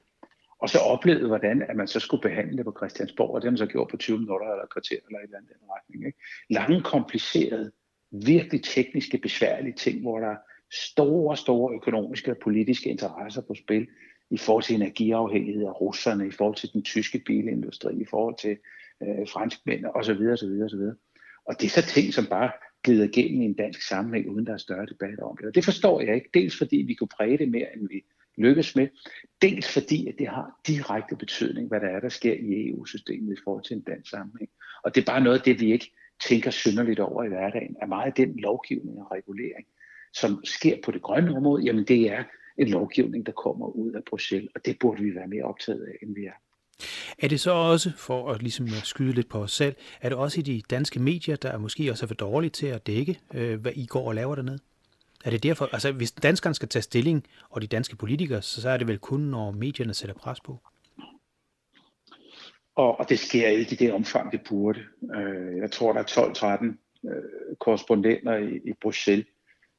og 0.59 0.69
så 0.69 0.79
oplevede, 0.79 1.27
hvordan 1.27 1.63
at 1.63 1.77
man 1.77 1.89
så 1.89 2.01
skulle 2.01 2.21
behandle 2.21 2.57
det 2.57 2.65
på 2.65 2.75
Christiansborg, 2.77 3.31
og 3.31 3.41
det 3.41 3.47
har 3.47 3.51
man 3.51 3.59
så 3.59 3.67
gjort 3.67 3.89
på 3.89 3.97
20 3.97 4.19
minutter 4.19 4.47
eller 4.47 4.65
et 4.65 4.73
kvarter 4.73 4.97
eller 5.07 5.19
et 5.19 5.25
eller 5.25 5.39
andet 5.39 5.51
den 5.61 5.69
retning. 5.71 6.07
Ikke? 6.07 6.19
Lange, 6.51 6.83
komplicerede 6.83 7.73
virkelig 8.11 8.63
tekniske, 8.63 9.19
besværlige 9.19 9.75
ting, 9.75 10.01
hvor 10.01 10.19
der 10.19 10.29
er 10.29 10.37
store, 10.73 11.37
store 11.37 11.75
økonomiske 11.75 12.31
og 12.31 12.37
politiske 12.43 12.91
interesser 12.91 13.43
på 13.43 13.55
spil 13.55 13.87
i 14.31 14.37
forhold 14.37 14.65
til 14.65 14.77
energiafhængighed 14.77 15.65
af 15.67 15.81
russerne, 15.81 16.27
i 16.27 16.31
forhold 16.31 16.57
til 16.57 16.73
den 16.73 16.83
tyske 16.83 17.23
bilindustri, 17.27 18.01
i 18.01 18.05
forhold 18.11 18.37
til 18.39 18.57
øh, 19.03 19.29
franskmænd 19.29 19.85
osv. 19.95 20.21
osv. 20.33 20.63
osv. 20.65 20.85
Og 21.47 21.61
det 21.61 21.67
er 21.67 21.83
så 21.83 21.87
ting, 21.87 22.15
som 22.15 22.27
bare 22.27 22.51
glider 22.85 23.05
igennem 23.05 23.43
i 23.43 23.45
en 23.45 23.55
dansk 23.55 23.83
sammenhæng, 23.89 24.31
uden 24.31 24.47
der 24.47 24.53
er 24.53 24.57
større 24.57 24.87
debat 24.87 25.19
om 25.19 25.37
det. 25.37 25.47
Og 25.47 25.55
det 25.55 25.65
forstår 25.65 26.01
jeg 26.01 26.15
ikke. 26.15 26.31
Dels 26.35 26.59
fordi 26.59 26.77
vi 26.77 26.95
kunne 26.95 27.09
præge 27.17 27.39
det 27.39 27.49
mere, 27.51 27.77
end 27.77 27.89
vi 27.89 28.05
lykkes 28.39 28.77
med. 28.77 28.89
Dels 29.43 29.73
fordi, 29.73 30.09
at 30.09 30.15
det 30.19 30.29
har 30.29 30.61
direkte 30.67 31.17
betydning, 31.17 31.69
hvad 31.69 31.81
der 31.81 31.87
er, 31.87 32.01
der 32.01 32.09
sker 32.09 32.33
i 32.33 32.69
EU-systemet 32.69 33.33
i 33.33 33.41
forhold 33.45 33.65
til 33.65 33.77
en 33.77 33.83
dansk 33.83 34.11
sammenhæng. 34.11 34.51
Og 34.85 34.95
det 34.95 35.01
er 35.01 35.13
bare 35.13 35.21
noget 35.21 35.39
af 35.39 35.45
det, 35.45 35.61
vi 35.61 35.73
ikke 35.73 35.93
tænker 36.29 36.51
synderligt 36.51 37.01
over 37.01 37.25
i 37.25 37.29
hverdagen. 37.29 37.77
Er 37.83 37.87
meget 37.87 38.07
af 38.07 38.13
den 38.13 38.37
lovgivning 38.37 38.99
og 38.99 39.13
regulering, 39.13 39.67
som 40.13 40.45
sker 40.45 40.77
på 40.85 40.91
det 40.91 41.03
grønne 41.03 41.37
område, 41.37 41.65
jamen 41.65 41.85
det 41.85 42.13
er 42.13 42.25
en 42.59 42.69
lovgivning, 42.69 43.27
der 43.27 43.33
kommer 43.33 43.67
ud 43.67 43.93
af 43.93 44.05
Bruxelles, 44.05 44.51
og 44.55 44.67
det 44.67 44.79
burde 44.81 45.03
vi 45.03 45.15
være 45.15 45.27
mere 45.27 45.45
optaget 45.45 45.85
af, 45.85 45.97
end 46.03 46.15
vi 46.15 46.25
er. 46.25 46.44
Er 47.19 47.29
det 47.29 47.41
så 47.41 47.51
også, 47.51 47.93
for 47.97 48.33
at 48.33 48.43
ligesom 48.43 48.67
øh, 48.67 48.83
skyde 48.85 49.13
lidt 49.13 49.29
på 49.29 49.39
os 49.39 49.53
selv, 49.53 49.75
er 50.01 50.09
det 50.09 50.19
også 50.19 50.41
i 50.41 50.43
de 50.43 50.63
danske 50.71 51.01
medier, 51.01 51.37
der 51.37 51.59
måske 51.59 51.91
også 51.91 52.07
er 52.07 52.09
for 52.09 52.15
dårlige 52.15 52.51
til 52.51 52.67
at 52.67 52.87
dække, 52.87 53.21
øh, 53.35 53.61
hvad 53.61 53.73
I 53.75 53.87
går 53.87 54.09
og 54.09 54.15
laver 54.15 54.35
dernede? 54.35 54.59
Er 55.25 55.31
det 55.31 55.43
derfor, 55.43 55.69
altså 55.73 55.93
hvis 55.93 56.13
danskerne 56.13 56.55
skal 56.55 56.69
tage 56.69 56.83
stilling, 56.83 57.25
og 57.51 57.63
de 57.63 57.67
danske 57.67 57.97
politikere, 57.97 58.43
så, 58.43 58.63
så 58.63 58.69
er 58.69 58.77
det 58.77 58.89
vel 58.89 58.99
kun, 58.99 59.21
når 59.21 59.51
medierne 59.51 59.95
sætter 59.95 60.15
pres 60.15 60.41
på? 60.41 60.59
Og, 62.77 63.01
og 63.01 63.09
det 63.09 63.19
sker 63.19 63.49
ikke 63.49 63.73
i 63.73 63.77
det 63.77 63.93
omfang, 63.93 64.33
det 64.33 64.41
burde. 64.49 64.81
Øh, 65.15 65.57
jeg 65.57 65.71
tror, 65.71 65.93
der 65.93 66.01
er 66.01 66.59
12-13 66.61 67.09
øh, 67.09 67.57
korrespondenter 67.61 68.37
i, 68.37 68.57
i 68.57 68.73
Bruxelles, 68.83 69.27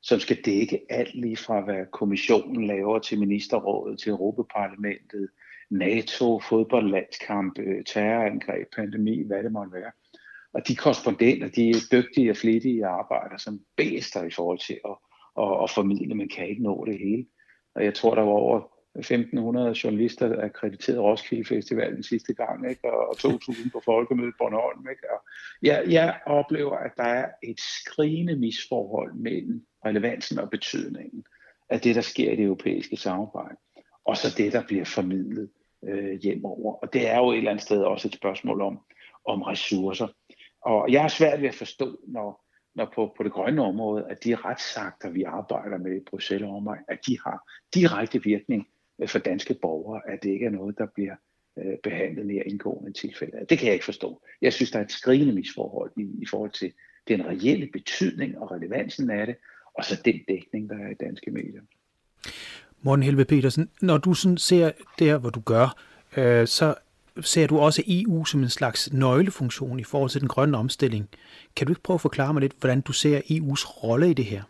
som 0.02 0.20
skal 0.20 0.38
dække 0.46 0.82
alt 0.90 1.16
lige 1.16 1.38
fra, 1.38 1.62
hvad 1.62 1.86
kommissionen 1.92 2.68
laver 2.68 3.00
til 3.00 3.20
ministerrådet, 3.20 4.00
til 4.00 4.10
Europaparlamentet, 4.10 5.30
NATO, 5.70 6.40
fodboldlandskamp, 6.40 7.60
øh, 7.60 7.84
terrorangreb, 7.84 8.68
pandemi, 8.76 9.24
hvad 9.28 9.44
det 9.44 9.52
måtte 9.52 9.74
være. 9.74 9.92
Og 10.54 10.68
de 10.68 10.76
korrespondenter, 10.76 11.48
de 11.48 11.70
er 11.70 11.76
dygtige 11.92 12.32
og 12.32 12.38
flittige 12.38 12.86
arbejder 12.86 13.38
som 13.38 13.60
bedster 13.78 14.24
i 14.24 14.32
forhold 14.32 14.60
til 14.60 14.80
at, 14.86 14.98
at, 15.44 15.64
at 15.64 15.70
formidle, 15.70 16.16
men 16.16 16.30
kan 16.30 16.50
ikke 16.50 16.64
nå 16.64 16.86
det 16.86 17.00
hele. 17.00 17.26
Og 17.76 17.84
jeg 17.84 17.94
tror, 17.94 18.16
der 18.16 18.22
var 18.22 18.32
over 18.32 18.76
1500 19.00 19.76
journalister 19.84 20.44
akkrediteret 20.44 21.00
Roskilde 21.00 21.46
Festival 21.46 21.96
den 21.96 22.04
sidste 22.04 22.34
gang, 22.34 22.70
ikke? 22.70 22.94
og 22.94 23.18
2000 23.18 23.72
på 23.72 23.82
Folkemødet 23.86 24.34
Bornholm. 24.38 24.88
Ikke? 24.90 25.12
Og 25.14 25.20
jeg, 25.62 25.84
jeg 25.88 26.20
oplever, 26.26 26.78
at 26.78 26.92
der 26.98 27.04
er 27.04 27.30
et 27.44 27.60
skrigende 27.60 28.36
misforhold 28.36 29.14
mellem 29.14 29.66
relevansen 29.86 30.40
og 30.40 30.50
betydningen 30.50 31.26
af 31.70 31.82
det, 31.82 31.96
der 31.96 32.02
sker 32.02 32.32
i 32.32 32.36
det 32.36 32.46
europæiske 32.46 32.98
samarbejde, 32.98 33.56
og 34.06 34.18
så 34.18 34.34
det, 34.38 34.54
der 34.54 34.64
bliver 34.68 34.86
formidlet 34.86 35.50
øh, 35.84 36.20
hjemover. 36.22 36.74
Og 36.74 36.94
det 36.94 37.10
er 37.10 37.18
jo 37.18 37.32
et 37.32 37.38
eller 37.38 37.52
andet 37.52 37.64
sted 37.64 37.82
også 37.82 38.08
et 38.08 38.14
spørgsmål 38.14 38.62
om, 38.62 38.80
om 39.26 39.42
ressourcer. 39.42 40.08
Og 40.62 40.92
jeg 40.92 41.02
har 41.02 41.08
svært 41.08 41.42
ved 41.42 41.48
at 41.48 41.56
forstå, 41.56 42.00
når, 42.08 42.46
når 42.76 42.92
på, 42.96 43.14
på 43.18 43.24
det 43.24 43.32
grønne 43.32 43.62
område, 43.62 44.06
at 44.10 44.24
de 44.24 44.36
retsakter, 44.36 45.10
vi 45.10 45.24
arbejder 45.24 45.78
med 45.78 45.96
i 45.96 46.04
Bruxelles 46.10 46.50
og 46.50 46.78
at 46.88 47.00
de 47.08 47.18
har 47.26 47.52
direkte 47.74 48.24
virkning 48.24 48.68
øh, 49.00 49.08
for 49.08 49.20
danske 49.20 49.54
borgere, 49.62 50.02
at 50.08 50.24
det 50.24 50.30
ikke 50.30 50.46
er 50.46 50.50
noget, 50.50 50.78
der 50.78 50.86
bliver 50.96 51.16
øh, 51.58 51.78
behandlet 51.84 52.26
mere 52.26 52.48
indgående 52.48 52.94
tilfælde. 52.94 53.46
Det 53.50 53.58
kan 53.58 53.66
jeg 53.66 53.74
ikke 53.74 53.86
forstå. 53.86 54.22
Jeg 54.42 54.54
synes, 54.54 54.72
der 54.72 54.80
er 54.80 54.84
et 54.84 54.92
skrigende 54.92 55.34
misforhold 55.34 55.92
i, 55.98 56.22
i 56.22 56.26
forhold 56.30 56.52
til 56.52 56.74
den 57.08 57.26
reelle 57.26 57.70
betydning 57.74 58.38
og 58.38 58.52
relevansen 58.52 59.10
af 59.10 59.26
det, 59.26 59.36
og 59.74 59.86
så 59.86 60.02
den 60.06 60.20
dækning, 60.28 60.70
der 60.70 60.76
er 60.76 60.90
i 60.90 60.94
danske 60.94 61.32
medier. 61.32 61.62
Morten 62.86 63.04
Helve 63.04 63.26
Petersen, 63.26 63.70
når 63.82 63.98
du 63.98 64.14
sådan 64.14 64.38
ser 64.38 64.72
der, 65.00 65.18
hvor 65.18 65.30
du 65.30 65.40
gør, 65.40 65.82
øh, 66.18 66.48
så 66.48 66.76
ser 67.22 67.48
du 67.48 67.60
også 67.60 67.84
EU 67.88 68.26
som 68.26 68.44
en 68.44 68.50
slags 68.50 68.94
nøglefunktion 68.94 69.80
i 69.80 69.84
forhold 69.84 70.10
til 70.10 70.22
den 70.22 70.28
grønne 70.28 70.58
omstilling. 70.58 71.10
Kan 71.56 71.68
du 71.68 71.72
ikke 71.72 71.82
prøve 71.82 71.96
at 71.96 72.02
forklare 72.02 72.34
mig 72.34 72.42
lidt, 72.42 72.56
hvordan 72.60 72.82
du 72.82 72.94
ser 72.94 73.20
EU's 73.20 73.84
rolle 73.84 74.10
i 74.10 74.14
det 74.14 74.26
her? 74.26 74.44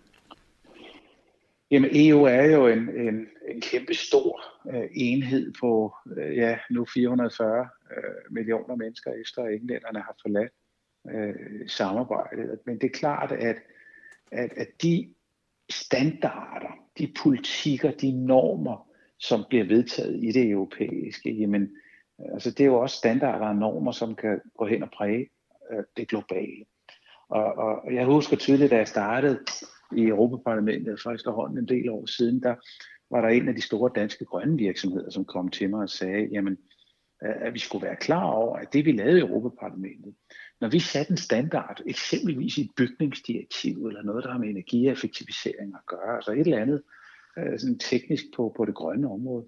Jamen 1.71 1.89
EU 1.93 2.23
er 2.23 2.45
jo 2.45 2.67
en, 2.67 2.89
en, 2.89 3.27
en 3.47 3.61
kæmpe 3.61 3.93
stor 3.93 4.41
øh, 4.73 4.89
enhed 4.93 5.53
på 5.59 5.95
øh, 6.17 6.37
ja, 6.37 6.57
nu 6.71 6.85
440 6.93 7.67
øh, 7.97 8.33
millioner 8.33 8.75
mennesker 8.75 9.11
efter 9.21 9.43
at 9.43 9.53
englænderne 9.53 9.99
har 9.99 10.15
forladt 10.21 10.51
øh, 11.13 11.69
samarbejdet. 11.69 12.59
Men 12.65 12.75
det 12.75 12.83
er 12.83 12.97
klart, 12.97 13.31
at, 13.31 13.55
at, 14.31 14.49
at 14.57 14.67
de 14.81 15.13
standarder, 15.71 16.71
de 16.97 17.13
politikker, 17.23 17.91
de 17.91 18.25
normer, 18.25 18.89
som 19.19 19.45
bliver 19.49 19.65
vedtaget 19.65 20.23
i 20.23 20.31
det 20.31 20.49
europæiske, 20.49 21.31
jamen, 21.31 21.69
altså 22.33 22.51
det 22.51 22.59
er 22.59 22.65
jo 22.65 22.79
også 22.79 22.97
standarder 22.97 23.47
og 23.47 23.55
normer, 23.55 23.91
som 23.91 24.15
kan 24.15 24.41
gå 24.57 24.65
hen 24.65 24.83
og 24.83 24.89
præge 24.91 25.29
øh, 25.71 25.83
det 25.97 26.07
globale. 26.07 26.65
Og, 27.29 27.45
og 27.45 27.93
jeg 27.93 28.05
husker 28.05 28.37
tydeligt, 28.37 28.71
da 28.71 28.77
jeg 28.77 28.87
startede 28.87 29.39
i 29.97 30.07
Europaparlamentet 30.07 31.01
for 31.03 31.11
efterhånden 31.11 31.57
en 31.57 31.67
del 31.67 31.89
år 31.89 32.05
siden, 32.05 32.43
der 32.43 32.55
var 33.11 33.21
der 33.21 33.27
en 33.27 33.47
af 33.47 33.55
de 33.55 33.61
store 33.61 33.91
danske 33.95 34.25
grønne 34.25 34.57
virksomheder, 34.57 35.09
som 35.09 35.25
kom 35.25 35.49
til 35.49 35.69
mig 35.69 35.79
og 35.79 35.89
sagde, 35.89 36.29
jamen, 36.31 36.57
at 37.25 37.53
vi 37.53 37.59
skulle 37.59 37.85
være 37.87 37.95
klar 37.95 38.23
over, 38.23 38.57
at 38.57 38.73
det 38.73 38.85
vi 38.85 38.91
lavede 38.91 39.17
i 39.17 39.21
Europaparlamentet, 39.21 40.15
når 40.61 40.69
vi 40.69 40.79
satte 40.79 41.11
en 41.11 41.17
standard, 41.17 41.81
eksempelvis 41.85 42.57
i 42.57 42.61
et 42.61 42.71
bygningsdirektiv 42.77 43.85
eller 43.85 44.03
noget, 44.03 44.23
der 44.23 44.31
har 44.31 44.39
med 44.39 44.49
energieffektivisering 44.49 45.73
at 45.75 45.85
gøre, 45.87 46.15
altså 46.15 46.31
et 46.31 46.39
eller 46.39 46.61
andet 46.61 46.83
øh, 47.37 47.59
sådan 47.59 47.79
teknisk 47.79 48.23
på, 48.35 48.53
på 48.57 48.65
det 48.65 48.75
grønne 48.75 49.11
område, 49.11 49.45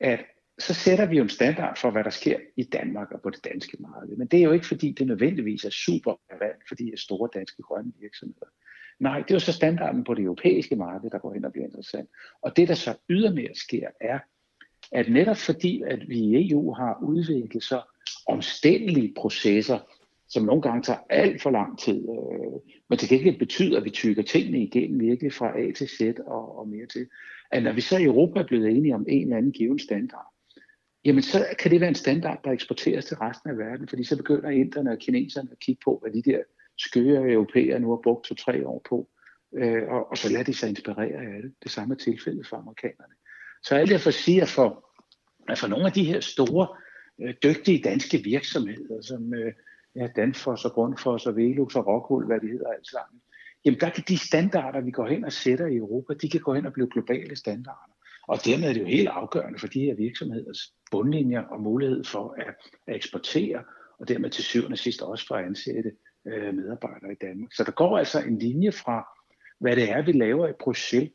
at 0.00 0.20
så 0.58 0.74
sætter 0.74 1.06
vi 1.06 1.16
jo 1.16 1.22
en 1.22 1.28
standard 1.28 1.78
for, 1.78 1.90
hvad 1.90 2.04
der 2.04 2.10
sker 2.10 2.38
i 2.56 2.62
Danmark 2.62 3.12
og 3.12 3.20
på 3.22 3.30
det 3.30 3.44
danske 3.44 3.76
marked. 3.80 4.16
Men 4.16 4.26
det 4.26 4.38
er 4.38 4.44
jo 4.44 4.52
ikke, 4.52 4.66
fordi 4.66 4.92
det 4.92 5.06
nødvendigvis 5.06 5.64
er 5.64 5.70
super 5.70 6.14
relevant, 6.30 6.62
fordi 6.68 6.84
de 6.84 6.92
er 6.92 6.96
store 6.96 7.28
danske 7.34 7.62
grønne 7.62 7.92
virksomheder. 8.00 8.46
Nej, 9.00 9.18
det 9.18 9.30
er 9.30 9.34
jo 9.34 9.40
så 9.40 9.52
standarden 9.52 10.04
på 10.04 10.14
det 10.14 10.24
europæiske 10.24 10.76
marked, 10.76 11.10
der 11.10 11.18
går 11.18 11.34
hen 11.34 11.44
og 11.44 11.52
bliver 11.52 11.66
interessant. 11.66 12.08
Og 12.42 12.56
det, 12.56 12.68
der 12.68 12.74
så 12.74 12.94
ydermere 13.08 13.54
sker, 13.54 13.88
er, 14.00 14.18
at 14.92 15.08
netop 15.08 15.36
fordi, 15.36 15.82
at 15.86 16.08
vi 16.08 16.18
i 16.18 16.50
EU 16.50 16.72
har 16.72 16.98
udviklet 17.02 17.62
så 17.62 17.80
omstændelige 18.26 19.12
processer, 19.16 19.78
som 20.28 20.44
nogle 20.44 20.62
gange 20.62 20.82
tager 20.82 20.98
alt 21.10 21.42
for 21.42 21.50
lang 21.50 21.78
tid, 21.78 22.08
øh, 22.08 22.72
men 22.88 22.98
til 22.98 23.08
gengæld 23.08 23.38
betyder, 23.38 23.78
at 23.78 23.84
vi 23.84 23.90
tykker 23.90 24.22
tingene 24.22 24.62
igennem 24.62 25.00
virkelig 25.00 25.32
fra 25.32 25.58
A 25.60 25.72
til 25.72 25.88
Z 25.88 26.00
og, 26.26 26.58
og 26.58 26.68
mere 26.68 26.86
til, 26.86 27.06
at 27.50 27.62
når 27.62 27.72
vi 27.72 27.80
så 27.80 27.98
i 27.98 28.04
Europa 28.04 28.40
er 28.40 28.46
blevet 28.46 28.70
enige 28.70 28.94
om 28.94 29.04
en 29.08 29.22
eller 29.22 29.36
anden 29.36 29.52
given 29.52 29.78
standard, 29.78 30.26
jamen 31.04 31.22
så 31.22 31.46
kan 31.58 31.70
det 31.70 31.80
være 31.80 31.88
en 31.88 31.94
standard, 31.94 32.44
der 32.44 32.50
eksporteres 32.50 33.04
til 33.04 33.16
resten 33.16 33.50
af 33.50 33.58
verden, 33.58 33.88
fordi 33.88 34.04
så 34.04 34.16
begynder 34.16 34.50
inderne 34.50 34.90
og 34.90 34.98
kineserne 34.98 35.48
at 35.52 35.58
kigge 35.58 35.80
på, 35.84 35.98
hvad 36.02 36.12
de 36.12 36.30
der 36.30 36.42
skøre 36.78 37.32
europæer 37.32 37.78
nu 37.78 37.88
har 37.90 38.00
brugt 38.04 38.24
to-tre 38.26 38.66
år 38.66 38.82
på, 38.88 39.08
øh, 39.54 39.82
og, 39.88 40.10
og 40.10 40.18
så 40.18 40.32
lader 40.32 40.44
de 40.44 40.54
sig 40.54 40.68
inspirere 40.68 41.36
af 41.36 41.42
det. 41.42 41.52
Det 41.62 41.70
samme 41.70 41.94
er 41.94 41.98
tilfældet 41.98 42.46
for 42.46 42.56
amerikanerne. 42.56 43.14
Så 43.66 43.74
alt 43.74 43.90
det 43.90 44.00
for 44.00 44.10
sige, 44.10 44.42
at 44.42 44.48
for, 44.48 44.68
at 45.48 45.58
for 45.58 45.66
nogle 45.66 45.86
af 45.86 45.92
de 45.92 46.04
her 46.04 46.20
store, 46.20 46.68
øh, 47.20 47.34
dygtige 47.42 47.82
danske 47.82 48.18
virksomheder, 48.18 49.02
som 49.02 49.34
øh, 49.34 49.52
ja, 49.96 50.06
Danfoss 50.16 50.64
og 50.64 50.72
Grundfos 50.72 51.26
og 51.26 51.36
Velux 51.36 51.74
og 51.74 51.86
Rockwool, 51.86 52.26
hvad 52.26 52.40
de 52.40 52.46
hedder 52.46 52.72
alt 52.72 52.86
sammen, 52.86 53.20
jamen 53.64 53.80
der 53.80 53.90
kan 53.90 54.04
de 54.08 54.18
standarder, 54.18 54.80
vi 54.80 54.90
går 54.90 55.06
hen 55.06 55.24
og 55.24 55.32
sætter 55.32 55.66
i 55.66 55.76
Europa, 55.76 56.14
de 56.14 56.30
kan 56.30 56.40
gå 56.40 56.54
hen 56.54 56.66
og 56.66 56.72
blive 56.72 56.90
globale 56.90 57.36
standarder. 57.36 57.96
Og 58.28 58.38
dermed 58.44 58.68
er 58.68 58.72
det 58.72 58.80
jo 58.80 58.86
helt 58.86 59.08
afgørende 59.08 59.58
for 59.58 59.66
de 59.66 59.80
her 59.80 59.94
virksomheders 59.94 60.72
bundlinjer 60.90 61.42
og 61.42 61.60
mulighed 61.60 62.04
for 62.04 62.34
at, 62.38 62.54
at 62.86 62.96
eksportere, 62.96 63.64
og 63.98 64.08
dermed 64.08 64.30
til 64.30 64.44
syvende 64.44 64.74
og 64.74 64.78
sidst 64.78 65.02
også 65.02 65.26
for 65.26 65.34
at 65.34 65.44
ansætte 65.44 65.92
øh, 66.26 66.54
medarbejdere 66.54 67.12
i 67.12 67.18
Danmark. 67.20 67.52
Så 67.52 67.64
der 67.64 67.72
går 67.72 67.98
altså 67.98 68.20
en 68.20 68.38
linje 68.38 68.72
fra, 68.72 69.08
hvad 69.60 69.76
det 69.76 69.90
er, 69.90 70.02
vi 70.02 70.12
laver 70.12 70.48
i 70.48 70.52
Bruxelles, 70.60 71.10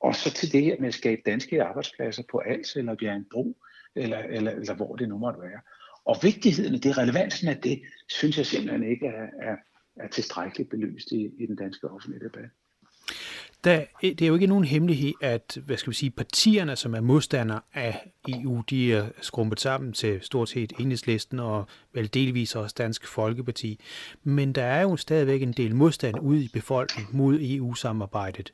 og 0.00 0.14
så 0.14 0.34
til 0.34 0.52
det 0.52 0.64
her 0.64 0.76
med 0.80 0.88
at 0.88 0.94
skabe 0.94 1.22
danske 1.26 1.62
arbejdspladser 1.62 2.22
på 2.30 2.38
Als 2.38 2.76
eller 2.76 2.94
Bjergbro, 2.94 3.56
eller, 3.96 4.18
eller, 4.18 4.50
eller 4.50 4.74
hvor 4.74 4.96
det 4.96 5.08
nu 5.08 5.18
måtte 5.18 5.40
være. 5.40 5.60
Og 6.04 6.16
vigtigheden 6.22 6.74
af 6.74 6.80
det, 6.80 6.98
relevansen 6.98 7.48
af 7.48 7.56
det, 7.56 7.82
synes 8.08 8.38
jeg 8.38 8.46
simpelthen 8.46 8.90
ikke 8.90 9.06
er, 9.06 9.26
er, 9.42 9.56
er 9.96 10.08
tilstrækkeligt 10.08 10.70
belyst 10.70 11.12
i, 11.12 11.30
i 11.38 11.46
den 11.46 11.56
danske 11.56 11.90
offentlige 11.90 12.24
debat. 12.24 12.50
Der, 13.64 13.84
det 14.02 14.22
er 14.22 14.26
jo 14.26 14.34
ikke 14.34 14.46
nogen 14.46 14.64
hemmelighed, 14.64 15.12
at 15.20 15.58
hvad 15.66 15.76
skal 15.76 15.90
vi 15.90 15.94
sige, 15.94 16.10
partierne, 16.10 16.76
som 16.76 16.94
er 16.94 17.00
modstandere 17.00 17.60
af 17.74 18.12
EU, 18.28 18.62
de 18.70 18.92
er 18.92 19.08
skrumpet 19.20 19.60
sammen 19.60 19.92
til 19.92 20.18
stort 20.22 20.48
set 20.48 20.72
enhedslisten 20.78 21.38
og 21.38 21.66
vel 21.92 22.14
delvis 22.14 22.56
også 22.56 22.74
Dansk 22.78 23.06
Folkeparti. 23.06 23.80
Men 24.22 24.52
der 24.52 24.64
er 24.64 24.82
jo 24.82 24.96
stadigvæk 24.96 25.42
en 25.42 25.52
del 25.52 25.74
modstand 25.74 26.20
ude 26.20 26.44
i 26.44 26.50
befolkningen 26.52 27.16
mod 27.16 27.38
EU-samarbejdet. 27.40 28.52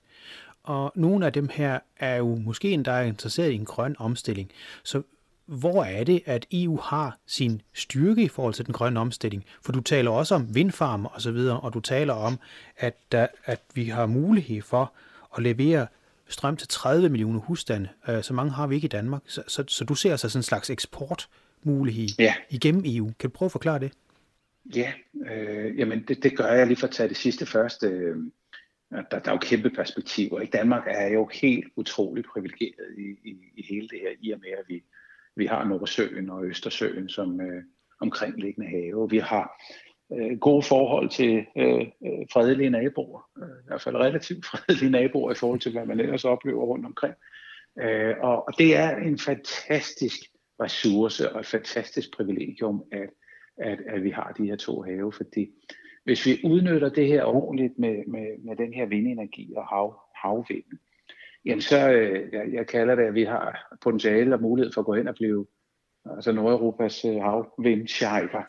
Og 0.65 0.93
nogle 0.95 1.27
af 1.27 1.33
dem 1.33 1.49
her 1.49 1.79
er 1.97 2.17
jo 2.17 2.35
måske 2.35 2.71
endda 2.71 3.01
interesseret 3.01 3.51
i 3.51 3.55
en 3.55 3.65
grøn 3.65 3.97
omstilling. 3.99 4.51
Så 4.83 5.03
hvor 5.47 5.85
er 5.85 6.05
det, 6.05 6.23
at 6.27 6.47
EU 6.53 6.77
har 6.77 7.19
sin 7.27 7.63
styrke 7.73 8.23
i 8.23 8.29
forhold 8.29 8.55
til 8.55 8.67
den 8.67 8.73
grønne 8.73 9.01
omstilling? 9.01 9.45
For 9.63 9.73
du 9.73 9.81
taler 9.81 10.11
også 10.11 10.35
om 10.35 10.55
vindfarmer 10.55 11.09
og 11.09 11.23
så 11.23 11.31
videre, 11.31 11.61
og 11.61 11.75
du 11.75 11.81
taler 11.81 12.13
om, 12.13 12.39
at, 12.77 12.95
der, 13.13 13.27
at 13.45 13.61
vi 13.75 13.85
har 13.85 14.07
mulighed 14.07 14.63
for 14.63 14.93
at 15.37 15.43
levere 15.43 15.87
strøm 16.29 16.57
til 16.57 16.69
30 16.69 17.09
millioner 17.09 17.41
husstande. 17.41 17.89
Øh, 18.09 18.23
så 18.23 18.35
mange 18.35 18.53
har 18.53 18.67
vi 18.67 18.75
ikke 18.75 18.85
i 18.85 18.89
Danmark. 18.89 19.23
Så, 19.27 19.43
så, 19.49 19.65
så 19.69 19.85
du 19.85 19.95
ser 19.95 20.11
altså 20.11 20.29
sådan 20.29 20.39
en 20.39 20.43
slags 20.43 20.71
eksportmulighed 20.71 22.09
ja. 22.19 22.35
igennem 22.51 22.83
EU. 22.87 23.11
Kan 23.19 23.31
du 23.31 23.35
prøve 23.35 23.47
at 23.47 23.53
forklare 23.53 23.79
det? 23.79 23.93
Ja, 24.77 24.93
øh, 25.31 25.79
jamen 25.79 26.05
det, 26.09 26.23
det 26.23 26.37
gør 26.37 26.53
jeg 26.53 26.67
lige 26.67 26.77
for 26.77 26.87
at 26.87 26.93
tage 26.93 27.09
det 27.09 27.17
sidste 27.17 27.47
først. 27.47 27.83
Øh, 27.83 28.17
der, 29.11 29.19
der 29.19 29.31
er 29.31 29.35
jo 29.35 29.39
kæmpe 29.39 29.71
perspektiver. 29.71 30.41
I 30.41 30.47
Danmark 30.47 30.83
er 30.87 31.09
jo 31.09 31.31
helt 31.33 31.67
utroligt 31.77 32.27
privilegeret 32.27 32.99
i, 32.99 33.29
i, 33.31 33.37
i 33.57 33.67
hele 33.69 33.89
det 33.89 34.01
her, 34.01 34.11
i 34.21 34.31
og 34.33 34.41
med 34.41 34.51
at 34.51 34.65
vi 34.69 34.85
vi 35.37 35.47
har 35.47 35.65
Nordsøen 35.65 36.31
og 36.31 36.45
Østersøen 36.45 37.09
som 37.09 37.41
øh, 37.41 37.63
omkringliggende 38.01 38.69
have. 38.69 39.11
Vi 39.11 39.19
har 39.19 39.63
øh, 40.13 40.39
gode 40.39 40.63
forhold 40.63 41.11
til 41.11 41.47
øh, 41.57 41.81
øh, 41.81 42.27
fredelige 42.33 42.71
naboer. 42.71 43.29
Øh, 43.39 43.49
I 43.65 43.67
hvert 43.67 43.83
fald 43.83 43.97
relativt 43.97 44.47
fredelige 44.51 44.91
naboer 44.91 45.33
i 45.33 45.35
forhold 45.35 45.61
til, 45.61 45.73
hvad 45.73 45.87
man 45.87 46.01
ellers 46.01 46.25
oplever 46.25 46.65
rundt 46.65 46.87
omkring. 46.87 47.15
Øh, 47.81 48.15
og, 48.21 48.49
og 48.49 48.59
det 48.59 48.77
er 48.77 48.97
en 48.97 49.19
fantastisk 49.19 50.21
ressource 50.61 51.33
og 51.33 51.41
et 51.41 51.47
fantastisk 51.47 52.17
privilegium, 52.17 52.85
at, 52.93 53.11
at, 53.59 53.79
at 53.87 54.05
vi 54.05 54.11
har 54.11 54.33
de 54.39 54.47
her 54.47 54.57
to 54.57 54.83
have, 54.83 55.13
fordi 55.13 55.51
hvis 56.05 56.27
vi 56.27 56.41
udnytter 56.45 56.89
det 56.89 57.07
her 57.07 57.25
ordentligt 57.25 57.79
med, 57.79 58.07
med, 58.07 58.39
med 58.39 58.57
den 58.57 58.75
her 58.75 58.87
vindenergi 58.87 59.53
og 59.57 59.67
hav, 59.67 60.01
havvind, 60.15 60.65
jamen 61.45 61.61
så, 61.61 61.91
øh, 61.91 62.33
jeg, 62.33 62.53
jeg 62.53 62.67
kalder 62.67 62.95
det, 62.95 63.03
at 63.03 63.15
vi 63.15 63.25
har 63.25 63.77
potentiale 63.83 64.35
og 64.35 64.43
mulighed 64.43 64.73
for 64.73 64.81
at 64.81 64.87
gå 64.87 64.95
hen 64.95 65.09
og 65.09 65.15
blive 65.15 65.47
altså 66.11 66.33
Nordeuropas 66.33 67.05
øh, 67.05 67.17
havvindschejfer 67.17 68.43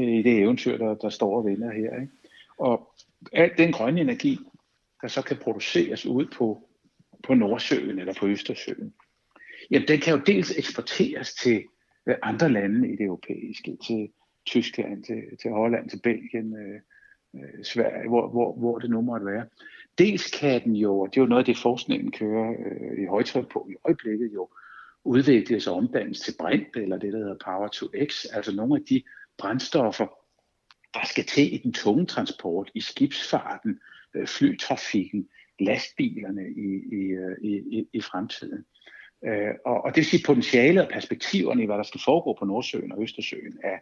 øh, 0.00 0.08
i 0.08 0.22
det 0.22 0.38
eventyr, 0.38 0.76
der, 0.76 0.94
der 0.94 1.08
står 1.08 1.36
og 1.36 1.46
vinder 1.46 1.72
her. 1.72 2.00
Ikke? 2.00 2.12
Og 2.58 2.94
al 3.32 3.50
den 3.58 3.72
grønne 3.72 4.00
energi, 4.00 4.38
der 5.02 5.08
så 5.08 5.22
kan 5.22 5.36
produceres 5.36 6.06
ud 6.06 6.26
på, 6.26 6.68
på 7.26 7.34
Nordsøen 7.34 7.98
eller 7.98 8.14
på 8.20 8.26
Østersøen, 8.26 8.94
jamen 9.70 9.88
den 9.88 10.00
kan 10.00 10.14
jo 10.14 10.20
dels 10.26 10.58
eksporteres 10.58 11.34
til 11.34 11.64
øh, 12.06 12.14
andre 12.22 12.48
lande 12.48 12.88
i 12.88 12.96
det 12.96 13.04
europæiske, 13.04 13.76
til 13.86 14.08
Tyskland, 14.46 15.04
til, 15.04 15.22
til 15.42 15.50
Holland, 15.50 15.90
til 15.90 16.00
Belgien, 16.02 16.56
øh, 16.56 16.80
øh, 17.34 17.64
Sverige, 17.64 18.08
hvor, 18.08 18.28
hvor, 18.28 18.56
hvor 18.56 18.78
det 18.78 18.90
nu 18.90 19.00
måtte 19.00 19.26
være. 19.26 19.46
Dels 19.98 20.30
kan 20.30 20.64
den 20.64 20.76
jo, 20.76 21.00
og 21.00 21.08
det 21.08 21.16
er 21.16 21.22
jo 21.22 21.28
noget 21.28 21.40
af 21.40 21.44
det 21.44 21.58
forskningen 21.58 22.12
kører 22.12 22.50
øh, 22.50 23.02
i 23.02 23.06
højtryk 23.06 23.48
på 23.52 23.68
i 23.70 23.74
øjeblikket 23.84 24.30
jo, 24.34 24.48
udvikles 25.04 25.66
og 25.66 25.76
omdannes 25.76 26.20
til 26.20 26.34
brint, 26.38 26.76
eller 26.76 26.98
det, 26.98 27.12
der 27.12 27.18
hedder 27.18 27.44
Power 27.44 27.68
to 27.68 27.86
X, 28.06 28.24
altså 28.32 28.54
nogle 28.54 28.76
af 28.76 28.82
de 28.82 29.02
brændstoffer, 29.38 30.06
der 30.94 31.06
skal 31.06 31.24
til 31.24 31.54
i 31.54 31.56
den 31.56 31.72
tunge 31.72 32.06
transport, 32.06 32.70
i 32.74 32.80
skibsfarten, 32.80 33.80
øh, 34.14 34.26
flytrafikken, 34.26 35.28
lastbilerne 35.60 36.42
i, 36.50 36.96
øh, 36.96 37.36
i, 37.42 37.78
i, 37.78 37.88
i 37.92 38.00
fremtiden. 38.00 38.64
Øh, 39.24 39.54
og, 39.64 39.84
og 39.84 39.90
det 39.90 39.96
vil 39.96 40.04
sige, 40.04 40.22
potentialet 40.26 40.82
og 40.82 40.90
perspektiverne 40.92 41.62
i, 41.62 41.66
hvad 41.66 41.76
der 41.76 41.82
skal 41.82 42.00
foregå 42.04 42.36
på 42.38 42.44
Nordsøen 42.44 42.92
og 42.92 43.02
Østersøen, 43.02 43.58
er, 43.64 43.78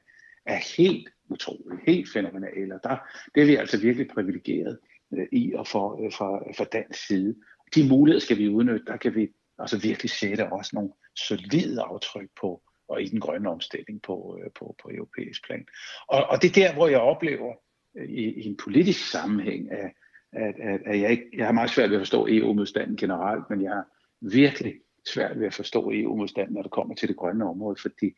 er 0.49 0.77
helt 0.77 1.09
utroligt, 1.31 1.81
helt 1.87 2.13
fænomenale. 2.13 2.75
Og 2.75 2.81
der, 2.85 2.97
det 3.35 3.43
er 3.43 3.47
vi 3.47 3.57
altså 3.57 3.81
virkelig 3.81 4.09
privilegeret 4.09 4.79
øh, 5.15 5.27
i 5.33 5.53
og 5.53 5.67
for, 5.67 6.05
øh, 6.05 6.13
for, 6.13 6.49
øh, 6.49 6.55
for 6.57 6.65
dansk 6.65 7.07
side. 7.07 7.37
De 7.75 7.89
muligheder 7.89 8.21
skal 8.21 8.39
vi 8.39 8.49
udnytte, 8.49 8.87
der 8.87 8.97
kan 8.97 9.15
vi 9.15 9.29
altså 9.59 9.79
virkelig 9.79 10.11
sætte 10.11 10.53
også 10.53 10.71
nogle 10.75 10.91
solide 11.17 11.83
aftryk 11.83 12.29
på, 12.41 12.63
og 12.89 13.03
i 13.03 13.09
den 13.09 13.21
grønne 13.21 13.51
omstilling 13.51 14.03
på, 14.03 14.39
øh, 14.43 14.51
på, 14.59 14.77
på 14.83 14.91
europæisk 14.95 15.47
plan. 15.47 15.67
Og, 16.09 16.27
og 16.27 16.43
det 16.43 16.49
er 16.49 16.63
der, 16.63 16.75
hvor 16.75 16.89
jeg 16.89 17.01
oplever 17.01 17.55
øh, 17.97 18.09
i, 18.09 18.41
i 18.43 18.45
en 18.47 18.57
politisk 18.57 19.11
sammenhæng, 19.11 19.73
at, 19.73 19.91
at, 20.33 20.55
at, 20.61 20.81
at 20.87 21.01
jeg, 21.01 21.11
ikke, 21.11 21.25
jeg 21.37 21.47
har 21.47 21.53
meget 21.53 21.71
svært 21.71 21.91
ved 21.91 21.97
at 21.97 22.01
forstå 22.01 22.27
EU-modstanden 22.31 22.97
generelt, 22.97 23.45
men 23.51 23.63
jeg 23.63 23.71
har 23.71 23.85
virkelig 24.21 24.75
svært 25.15 25.41
ved 25.41 25.47
at 25.47 25.55
forstå 25.55 25.91
EU-modstanden, 25.95 26.55
når 26.55 26.63
det 26.63 26.71
kommer 26.71 26.95
til 26.95 27.09
det 27.09 27.17
grønne 27.17 27.49
område, 27.49 27.77
fordi 27.83 28.13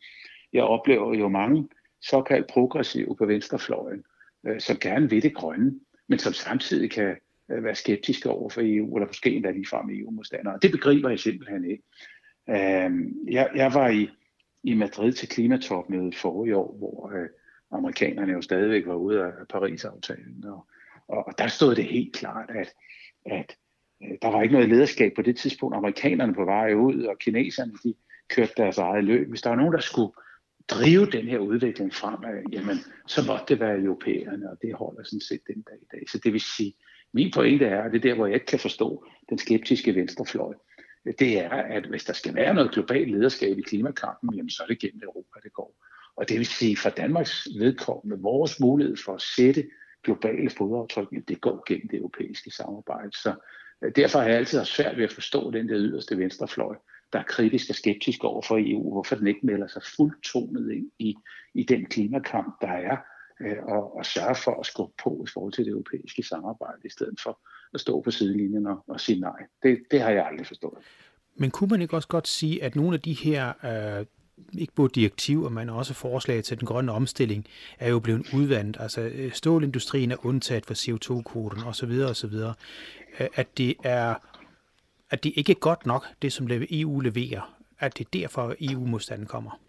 jeg 0.52 0.62
oplever 0.62 1.14
jo 1.14 1.28
mange 1.28 1.68
såkaldt 2.02 2.46
progressive 2.46 3.16
på 3.16 3.26
venstrefløjen, 3.26 4.04
øh, 4.46 4.60
som 4.60 4.76
gerne 4.76 5.10
vil 5.10 5.22
det 5.22 5.34
grønne, 5.34 5.80
men 6.08 6.18
som 6.18 6.32
samtidig 6.32 6.90
kan 6.90 7.16
øh, 7.50 7.64
være 7.64 7.74
skeptiske 7.74 8.30
over 8.30 8.48
for 8.48 8.60
EU, 8.64 8.96
eller 8.96 9.06
måske 9.06 9.30
endda 9.30 9.50
ligefrem 9.50 9.90
EU-modstandere. 9.90 10.58
Det 10.62 10.70
begriber 10.70 11.08
jeg 11.08 11.18
simpelthen 11.18 11.64
ikke. 11.64 11.82
Øh, 12.48 12.90
jeg, 13.32 13.50
jeg 13.54 13.74
var 13.74 13.88
i 13.88 14.10
i 14.62 14.74
Madrid 14.74 15.12
til 15.12 15.28
klimatopmødet 15.28 16.16
forrige 16.16 16.56
år, 16.56 16.76
hvor 16.78 17.12
øh, 17.14 17.28
amerikanerne 17.70 18.32
jo 18.32 18.42
stadigvæk 18.42 18.86
var 18.86 18.94
ude 18.94 19.24
af 19.24 19.32
Paris-aftalen. 19.48 20.44
Og, 20.44 20.66
og, 21.08 21.26
og 21.26 21.38
der 21.38 21.46
stod 21.46 21.74
det 21.74 21.84
helt 21.84 22.14
klart, 22.14 22.50
at, 22.50 22.72
at 23.26 23.56
øh, 24.02 24.18
der 24.22 24.28
var 24.28 24.42
ikke 24.42 24.52
noget 24.52 24.68
lederskab 24.68 25.12
på 25.16 25.22
det 25.22 25.36
tidspunkt. 25.36 25.76
Amerikanerne 25.76 26.34
på 26.34 26.44
vej 26.44 26.74
ud, 26.74 27.02
og 27.02 27.18
kineserne 27.18 27.72
de 27.84 27.94
kørte 28.28 28.52
deres 28.56 28.78
eget 28.78 29.04
løb. 29.04 29.28
Hvis 29.28 29.42
der 29.42 29.50
var 29.50 29.56
nogen, 29.56 29.72
der 29.72 29.80
skulle 29.80 30.12
drive 30.70 31.06
den 31.06 31.28
her 31.28 31.38
udvikling 31.38 31.94
fremad, 31.94 32.42
jamen, 32.52 32.76
så 33.06 33.24
måtte 33.26 33.44
det 33.48 33.60
være 33.60 33.78
europæerne, 33.78 34.50
og 34.50 34.56
det 34.62 34.74
holder 34.74 35.02
sådan 35.04 35.20
set 35.20 35.40
den 35.46 35.62
dag 35.62 35.78
i 35.82 35.88
dag. 35.92 36.02
Så 36.12 36.18
det 36.24 36.32
vil 36.32 36.40
sige, 36.40 36.74
min 37.12 37.30
pointe 37.34 37.64
er, 37.64 37.82
og 37.82 37.90
det 37.92 37.96
er 37.96 38.08
der, 38.08 38.14
hvor 38.14 38.26
jeg 38.26 38.34
ikke 38.34 38.46
kan 38.46 38.58
forstå 38.58 39.04
den 39.28 39.38
skeptiske 39.38 39.94
venstrefløj, 39.94 40.54
det 41.18 41.38
er, 41.38 41.50
at 41.50 41.86
hvis 41.86 42.04
der 42.04 42.12
skal 42.12 42.34
være 42.34 42.54
noget 42.54 42.70
globalt 42.70 43.10
lederskab 43.10 43.58
i 43.58 43.62
klimakampen, 43.62 44.34
jamen 44.34 44.50
så 44.50 44.62
er 44.62 44.66
det 44.66 44.78
gennem 44.78 45.00
Europa, 45.02 45.40
det 45.42 45.52
går. 45.52 45.74
Og 46.16 46.28
det 46.28 46.38
vil 46.38 46.46
sige, 46.46 46.76
for 46.76 46.90
Danmarks 46.90 47.48
vedkommende, 47.58 48.22
vores 48.22 48.60
mulighed 48.60 48.96
for 48.96 49.14
at 49.14 49.22
sætte 49.22 49.70
globale 50.04 50.50
fodaftryk, 50.50 51.08
jamen 51.12 51.24
det 51.28 51.40
går 51.40 51.62
gennem 51.66 51.88
det 51.88 51.98
europæiske 51.98 52.50
samarbejde. 52.50 53.12
Så 53.12 53.34
øh, 53.84 53.92
derfor 53.96 54.18
har 54.18 54.26
jeg 54.26 54.36
altid 54.36 54.58
haft 54.58 54.70
svært 54.70 54.96
ved 54.96 55.04
at 55.04 55.12
forstå 55.12 55.50
den 55.50 55.68
der 55.68 55.76
yderste 55.78 56.18
venstrefløj, 56.18 56.76
der 57.12 57.18
er 57.18 57.22
kritisk 57.22 57.70
og 57.70 57.74
skeptisk 57.74 58.24
over 58.24 58.42
for 58.42 58.58
EU, 58.60 58.92
hvorfor 58.92 59.16
den 59.16 59.26
ikke 59.26 59.40
melder 59.42 59.66
sig 59.66 59.82
fuldtonet 59.96 60.72
ind 60.72 60.90
i, 60.98 61.14
i 61.54 61.62
den 61.62 61.86
klimakamp, 61.86 62.54
der 62.60 62.68
er, 62.68 62.96
øh, 63.40 63.56
og, 63.62 63.96
og 63.96 64.06
sørge 64.06 64.34
for 64.34 64.60
at 64.60 64.66
skubbe 64.66 64.94
på 65.02 65.24
i 65.28 65.30
forhold 65.32 65.52
til 65.52 65.64
det 65.64 65.70
europæiske 65.70 66.22
samarbejde, 66.22 66.78
i 66.84 66.90
stedet 66.90 67.20
for 67.22 67.38
at 67.74 67.80
stå 67.80 68.00
på 68.00 68.10
sidelinjen 68.10 68.66
og, 68.66 68.84
og 68.88 69.00
sige 69.00 69.20
nej. 69.20 69.46
Det, 69.62 69.78
det 69.90 70.00
har 70.00 70.10
jeg 70.10 70.26
aldrig 70.26 70.46
forstået. 70.46 70.78
Men 71.36 71.50
kunne 71.50 71.68
man 71.68 71.82
ikke 71.82 71.96
også 71.96 72.08
godt 72.08 72.28
sige, 72.28 72.64
at 72.64 72.76
nogle 72.76 72.94
af 72.94 73.00
de 73.00 73.12
her, 73.12 73.52
øh, 73.64 74.06
ikke 74.52 74.72
både 74.74 74.90
direktiver, 74.94 75.48
men 75.48 75.70
også 75.70 75.94
forslag 75.94 76.44
til 76.44 76.60
den 76.60 76.66
grønne 76.66 76.92
omstilling, 76.92 77.46
er 77.78 77.88
jo 77.88 77.98
blevet 77.98 78.34
udvandet. 78.34 78.76
Altså 78.80 79.00
øh, 79.00 79.32
stålindustrien 79.32 80.10
er 80.10 80.26
undtaget 80.26 80.66
for 80.66 80.74
CO2-kvoten 80.74 81.62
osv. 81.62 81.90
osv. 81.90 82.34
Øh, 83.20 83.28
at 83.34 83.58
det 83.58 83.74
er 83.84 84.14
at 85.10 85.24
det 85.24 85.32
ikke 85.36 85.52
er 85.52 85.60
godt 85.60 85.86
nok, 85.86 86.06
det 86.22 86.32
som 86.32 86.48
EU 86.50 87.00
leverer, 87.00 87.60
at 87.78 87.98
det 87.98 88.04
er 88.04 88.18
derfor 88.18 88.54
EU-modstanden 88.60 89.26
kommer. 89.26 89.60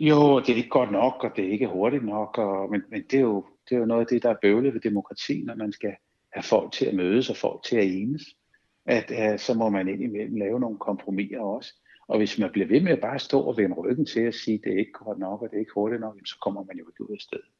Jo, 0.00 0.40
det 0.40 0.48
er 0.48 0.56
ikke 0.56 0.68
godt 0.68 0.92
nok, 0.92 1.24
og 1.24 1.30
det 1.36 1.44
er 1.44 1.50
ikke 1.50 1.66
hurtigt 1.66 2.04
nok, 2.04 2.38
og, 2.38 2.70
men, 2.70 2.82
men 2.90 3.02
det, 3.10 3.16
er 3.16 3.20
jo, 3.20 3.44
det 3.68 3.74
er 3.74 3.78
jo 3.78 3.86
noget 3.86 4.00
af 4.00 4.06
det, 4.06 4.22
der 4.22 4.30
er 4.30 4.36
bøvlet 4.42 4.74
ved 4.74 4.80
demokrati, 4.80 5.42
når 5.42 5.54
man 5.54 5.72
skal 5.72 5.94
have 6.32 6.42
folk 6.42 6.72
til 6.72 6.86
at 6.86 6.94
mødes 6.94 7.30
og 7.30 7.36
folk 7.36 7.62
til 7.64 7.76
at 7.76 7.86
enes, 7.86 8.22
at 8.86 9.10
uh, 9.10 9.38
så 9.38 9.54
må 9.54 9.70
man 9.70 9.88
indimellem 9.88 10.36
lave 10.36 10.60
nogle 10.60 10.78
kompromiser 10.78 11.40
også. 11.40 11.74
Og 12.08 12.18
hvis 12.18 12.38
man 12.38 12.50
bliver 12.52 12.68
ved 12.68 12.80
med 12.80 12.92
at 12.92 13.00
bare 13.00 13.18
stå 13.18 13.40
og 13.40 13.56
vende 13.56 13.76
ryggen 13.76 14.06
til 14.06 14.20
at 14.20 14.34
sige, 14.34 14.54
at 14.54 14.60
det 14.64 14.72
er 14.72 14.78
ikke 14.78 14.92
godt 14.92 15.18
nok, 15.18 15.42
og 15.42 15.48
det 15.50 15.56
er 15.56 15.60
ikke 15.60 15.72
hurtigt 15.74 16.00
nok, 16.00 16.16
så 16.26 16.38
kommer 16.42 16.64
man 16.64 16.76
jo 16.78 16.84
ikke 16.88 17.10
ud 17.10 17.14
af 17.14 17.20
stedet. 17.20 17.50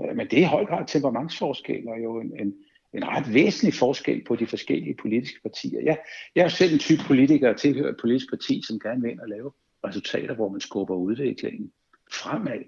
Øh, 0.00 0.16
men 0.16 0.26
det 0.30 0.38
er 0.38 0.42
i 0.42 0.54
høj 0.56 0.64
grad 0.64 0.86
temperamentsforskel, 0.86 1.88
og 1.88 2.02
jo 2.02 2.20
en, 2.20 2.40
en, 2.40 2.54
en 2.94 3.08
ret 3.08 3.34
væsentlig 3.34 3.74
forskel 3.74 4.24
på 4.24 4.36
de 4.36 4.46
forskellige 4.46 4.94
politiske 4.94 5.40
partier. 5.42 5.80
Jeg, 5.80 5.98
jeg 6.34 6.44
er 6.44 6.48
selv 6.48 6.72
en 6.72 6.78
type 6.78 7.02
politiker 7.06 7.50
og 7.50 7.56
tilhører 7.56 7.90
et 7.90 8.00
politisk 8.00 8.30
parti, 8.30 8.62
som 8.66 8.80
gerne 8.80 9.02
vil 9.02 9.10
ind 9.10 9.20
og 9.20 9.28
lave 9.28 9.52
resultater, 9.84 10.34
hvor 10.34 10.48
man 10.48 10.60
skubber 10.60 10.94
udviklingen 10.94 11.72
fremad. 12.12 12.62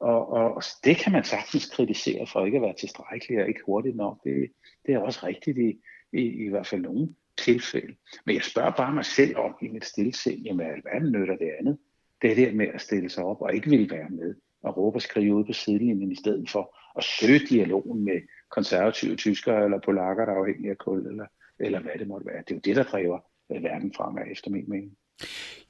Og, 0.00 0.28
og, 0.28 0.54
og 0.54 0.62
det 0.84 0.96
kan 0.96 1.12
man 1.12 1.24
sagtens 1.24 1.66
kritisere 1.66 2.26
for 2.26 2.46
ikke 2.46 2.56
at 2.56 2.62
være 2.62 2.74
tilstrækkelig 2.80 3.42
og 3.42 3.48
ikke 3.48 3.60
hurtigt 3.66 3.96
nok. 3.96 4.24
Det, 4.24 4.52
det 4.86 4.94
er 4.94 4.98
også 4.98 5.26
rigtigt 5.26 5.58
i, 5.58 5.80
i, 6.12 6.46
i 6.46 6.48
hvert 6.48 6.66
fald 6.66 6.80
nogle 6.80 7.08
tilfælde. 7.38 7.94
Men 8.26 8.34
jeg 8.34 8.44
spørger 8.44 8.70
bare 8.70 8.94
mig 8.94 9.04
selv 9.04 9.36
om 9.36 9.56
i 9.62 9.68
mit 9.68 9.84
stillesind, 9.84 10.42
jamen 10.42 10.66
hvad 10.66 11.10
nytter 11.10 11.36
det 11.36 11.50
andet? 11.58 11.78
Det 12.22 12.30
er 12.30 12.34
det 12.34 12.56
med 12.56 12.66
at 12.74 12.80
stille 12.80 13.10
sig 13.10 13.24
op 13.24 13.40
og 13.40 13.54
ikke 13.54 13.70
vil 13.70 13.90
være 13.90 14.08
med 14.10 14.34
og 14.62 14.76
råbe 14.76 14.96
og 14.96 15.02
skrive 15.02 15.34
ud 15.34 15.44
på 15.44 15.52
sidelinjen 15.52 16.12
i 16.12 16.16
stedet 16.16 16.50
for 16.50 16.76
at 16.98 17.04
søge 17.04 17.38
dialogen 17.38 18.04
med 18.04 18.20
konservative 18.54 19.16
tyskere 19.16 19.64
eller 19.64 19.78
polakker, 19.84 20.24
der 20.24 20.32
er 20.32 20.36
afhængige 20.36 20.70
af 20.70 20.78
kul, 20.78 21.06
eller, 21.06 21.26
eller 21.58 21.80
hvad 21.80 21.92
det 21.98 22.08
måtte 22.08 22.26
være. 22.26 22.42
Det 22.48 22.50
er 22.50 22.54
jo 22.54 22.60
det, 22.64 22.76
der 22.76 22.82
driver 22.82 23.18
øh, 23.52 23.62
verden 23.62 23.92
fremad, 23.96 24.22
efter 24.32 24.50
min 24.50 24.64
mening. 24.68 24.96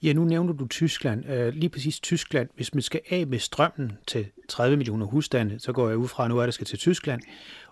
Ja, 0.02 0.12
nu 0.12 0.24
nævner 0.24 0.52
du 0.52 0.66
Tyskland. 0.66 1.26
Øh, 1.28 1.54
lige 1.54 1.68
præcis 1.68 2.00
Tyskland. 2.00 2.48
Hvis 2.54 2.74
man 2.74 2.82
skal 2.82 3.00
af 3.10 3.26
med 3.26 3.38
strømmen 3.38 3.92
til 4.06 4.26
30 4.48 4.76
millioner 4.76 5.06
husstande, 5.06 5.60
så 5.60 5.72
går 5.72 5.88
jeg 5.88 5.96
ud 5.96 6.08
fra, 6.08 6.24
at 6.24 6.30
nu 6.30 6.38
er 6.38 6.44
det 6.44 6.54
skal 6.54 6.66
til 6.66 6.78
Tyskland. 6.78 7.22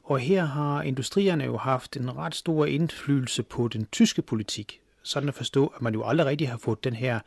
Og 0.02 0.18
her 0.18 0.44
har 0.44 0.82
industrierne 0.82 1.44
jo 1.44 1.56
haft 1.56 1.96
en 1.96 2.16
ret 2.16 2.34
stor 2.34 2.66
indflydelse 2.66 3.42
på 3.42 3.68
den 3.68 3.86
tyske 3.86 4.22
politik. 4.22 4.80
Sådan 5.02 5.28
at 5.28 5.34
forstå, 5.34 5.66
at 5.66 5.82
man 5.82 5.94
jo 5.94 6.04
aldrig 6.04 6.26
rigtig 6.26 6.48
har 6.48 6.58
fået 6.58 6.84
den 6.84 6.94
her 6.94 7.20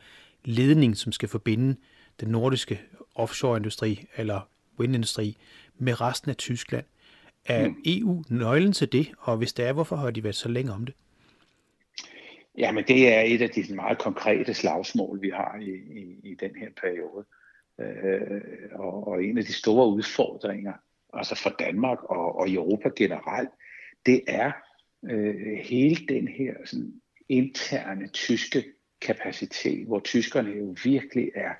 ledning, 0.44 0.96
som 0.96 1.12
skal 1.12 1.28
forbinde 1.28 1.76
den 2.20 2.28
nordiske 2.28 2.80
offshoreindustri 3.14 4.06
eller 4.16 4.40
windindustri 4.78 5.36
med 5.78 6.00
resten 6.00 6.30
af 6.30 6.36
Tyskland. 6.36 6.84
Er 7.48 7.68
mm. 7.68 7.82
EU 7.84 8.22
nøglen 8.30 8.72
til 8.72 8.92
det, 8.92 9.12
og 9.18 9.36
hvis 9.36 9.52
det 9.52 9.64
er, 9.66 9.72
hvorfor 9.72 9.96
har 9.96 10.10
de 10.10 10.24
været 10.24 10.34
så 10.34 10.48
længe 10.48 10.72
om 10.72 10.86
det? 10.86 10.94
Jamen, 12.58 12.84
det 12.88 13.14
er 13.14 13.20
et 13.20 13.42
af 13.42 13.50
de 13.50 13.74
meget 13.74 13.98
konkrete 13.98 14.54
slagsmål, 14.54 15.22
vi 15.22 15.30
har 15.30 15.58
i, 15.60 15.70
i, 15.70 16.30
i 16.30 16.34
den 16.34 16.56
her 16.56 16.68
periode. 16.80 17.24
Øh, 17.80 18.40
og, 18.72 19.08
og 19.08 19.24
en 19.24 19.38
af 19.38 19.44
de 19.44 19.52
store 19.52 19.88
udfordringer, 19.88 20.72
altså 21.12 21.34
for 21.34 21.50
Danmark 21.58 22.04
og, 22.04 22.38
og 22.38 22.50
Europa 22.50 22.88
generelt, 22.96 23.50
det 24.06 24.20
er 24.26 24.52
øh, 25.04 25.58
hele 25.64 26.06
den 26.08 26.28
her 26.28 26.54
sådan, 26.64 26.92
interne 27.28 28.08
tyske 28.08 28.64
kapacitet, 29.00 29.86
hvor 29.86 30.00
tyskerne 30.00 30.50
jo 30.50 30.76
virkelig 30.84 31.30
er 31.34 31.54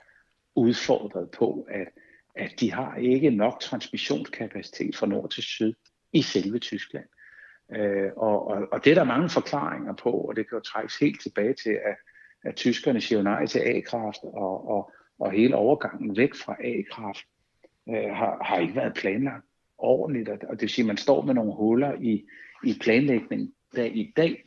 udfordret 0.54 1.30
på 1.30 1.66
at, 1.70 1.88
at 2.36 2.60
de 2.60 2.72
har 2.72 2.96
ikke 2.96 3.30
nok 3.30 3.60
transmissionskapacitet 3.60 4.96
fra 4.96 5.06
nord 5.06 5.30
til 5.30 5.42
syd 5.42 5.74
i 6.12 6.22
selve 6.22 6.58
Tyskland. 6.58 7.04
Øh, 7.76 8.10
og, 8.16 8.48
og, 8.48 8.68
og 8.72 8.84
det 8.84 8.90
er 8.90 8.94
der 8.94 9.04
mange 9.04 9.28
forklaringer 9.28 9.94
på, 9.94 10.10
og 10.10 10.36
det 10.36 10.48
kan 10.48 10.56
jo 10.58 10.62
trækkes 10.62 10.98
helt 10.98 11.22
tilbage 11.22 11.54
til, 11.54 11.70
at, 11.70 11.96
at 12.44 12.56
tyskerne 12.56 13.00
siger 13.00 13.22
nej 13.22 13.46
til 13.46 13.58
A-kraft, 13.58 14.22
og, 14.22 14.68
og, 14.68 14.92
og 15.18 15.30
hele 15.30 15.56
overgangen 15.56 16.16
væk 16.16 16.34
fra 16.34 16.56
A-kraft 16.64 17.24
øh, 17.88 18.10
har, 18.10 18.44
har 18.44 18.58
ikke 18.58 18.76
været 18.76 18.94
planlagt 18.94 19.44
ordentligt, 19.78 20.28
og 20.28 20.50
det 20.50 20.60
vil 20.60 20.70
sige, 20.70 20.82
at 20.82 20.86
man 20.86 20.96
står 20.96 21.22
med 21.22 21.34
nogle 21.34 21.54
huller 21.54 21.94
i, 22.00 22.24
i 22.64 22.78
planlægningen 22.80 23.52
der 23.74 23.84
i 23.84 24.12
dag, 24.16 24.44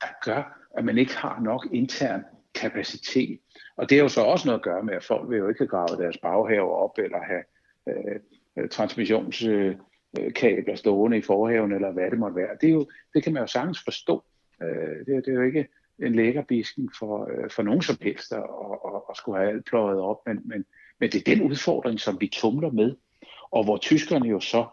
der 0.00 0.06
gør, 0.24 0.58
at 0.76 0.84
man 0.84 0.98
ikke 0.98 1.16
har 1.16 1.40
nok 1.40 1.66
intern 1.72 2.24
kapacitet. 2.60 3.40
Og 3.76 3.90
det 3.90 3.98
er 3.98 4.02
jo 4.02 4.08
så 4.08 4.20
også 4.20 4.48
noget 4.48 4.58
at 4.58 4.64
gøre 4.64 4.82
med, 4.82 4.94
at 4.94 5.04
folk 5.04 5.30
vil 5.30 5.38
jo 5.38 5.48
ikke 5.48 5.60
have 5.60 5.68
gravet 5.68 5.98
deres 5.98 6.18
baghaver 6.18 6.74
op, 6.74 6.98
eller 6.98 7.18
have 7.22 7.42
øh, 7.88 8.20
øh, 8.56 8.68
transmissionskabler 8.68 10.74
stående 10.74 11.18
i 11.18 11.22
forhaven, 11.22 11.72
eller 11.72 11.90
hvad 11.90 12.10
det 12.10 12.18
måtte 12.18 12.36
være. 12.36 12.56
Det, 12.60 12.68
er 12.68 12.72
jo, 12.72 12.86
det 13.14 13.22
kan 13.22 13.32
man 13.32 13.42
jo 13.42 13.46
sagtens 13.46 13.84
forstå. 13.84 14.24
Øh, 14.62 15.06
det, 15.06 15.24
det 15.24 15.28
er 15.28 15.34
jo 15.34 15.42
ikke 15.42 15.68
en 15.98 16.14
lækkerbisken 16.14 16.90
for, 16.98 17.30
øh, 17.30 17.50
for 17.50 17.62
nogen 17.62 17.82
som 17.82 17.96
helst 18.02 18.32
at, 18.32 18.38
at, 18.38 19.02
at 19.10 19.16
skulle 19.16 19.38
have 19.38 19.50
alt 19.50 19.64
pløjet 19.64 20.00
op, 20.00 20.26
men, 20.26 20.40
men, 20.44 20.64
men 21.00 21.10
det 21.10 21.28
er 21.28 21.34
den 21.34 21.42
udfordring, 21.50 22.00
som 22.00 22.20
vi 22.20 22.28
tumler 22.32 22.70
med, 22.70 22.96
og 23.50 23.64
hvor 23.64 23.76
tyskerne 23.76 24.28
jo 24.28 24.40
så, 24.40 24.66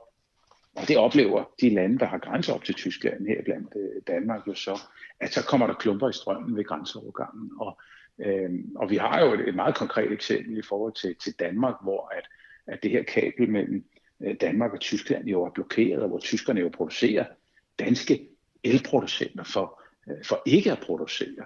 og 0.76 0.88
det 0.88 0.98
oplever 0.98 1.44
de 1.62 1.70
lande, 1.70 2.00
der 2.00 2.06
har 2.06 2.18
grænser 2.18 2.54
op 2.54 2.64
til 2.64 2.76
Tyskland, 2.76 3.28
her 3.28 3.44
blandt 3.44 3.74
øh, 3.76 4.02
Danmark 4.08 4.48
jo 4.48 4.54
så, 4.54 4.80
at 5.20 5.34
så 5.34 5.46
kommer 5.46 5.68
der 5.68 5.74
klumper 5.74 6.10
i 6.10 6.14
strømmen 6.14 6.58
ved 6.58 6.64
grænseovergangen. 6.64 7.52
Og, 7.60 7.80
øh, 8.20 8.50
og 8.76 8.90
vi 8.90 8.98
har 8.98 9.26
jo 9.26 9.34
et, 9.34 9.50
et 9.50 9.56
meget 9.56 9.76
konkret 9.76 10.12
eksempel 10.12 10.58
i 10.58 10.62
forhold 10.62 10.94
til, 10.94 11.16
til 11.24 11.34
Danmark, 11.40 11.76
hvor 11.84 12.12
at, 12.18 12.28
at 12.68 12.84
det 12.84 12.92
her 12.92 13.04
kabel 13.04 13.50
mellem 13.50 13.86
øh, 14.24 14.36
Danmark 14.42 14.74
og 14.74 14.80
Tyskland 14.80 15.26
jo 15.26 15.44
er 15.44 15.50
blokeret, 15.50 16.02
og 16.02 16.08
hvor 16.10 16.20
tyskerne 16.20 16.60
jo 16.60 16.70
producerer 16.70 17.26
danske 17.80 18.28
elproducenter 18.64 19.44
for, 19.44 19.82
øh, 20.10 20.26
for 20.26 20.42
ikke 20.46 20.72
at 20.72 20.80
producere. 20.80 21.46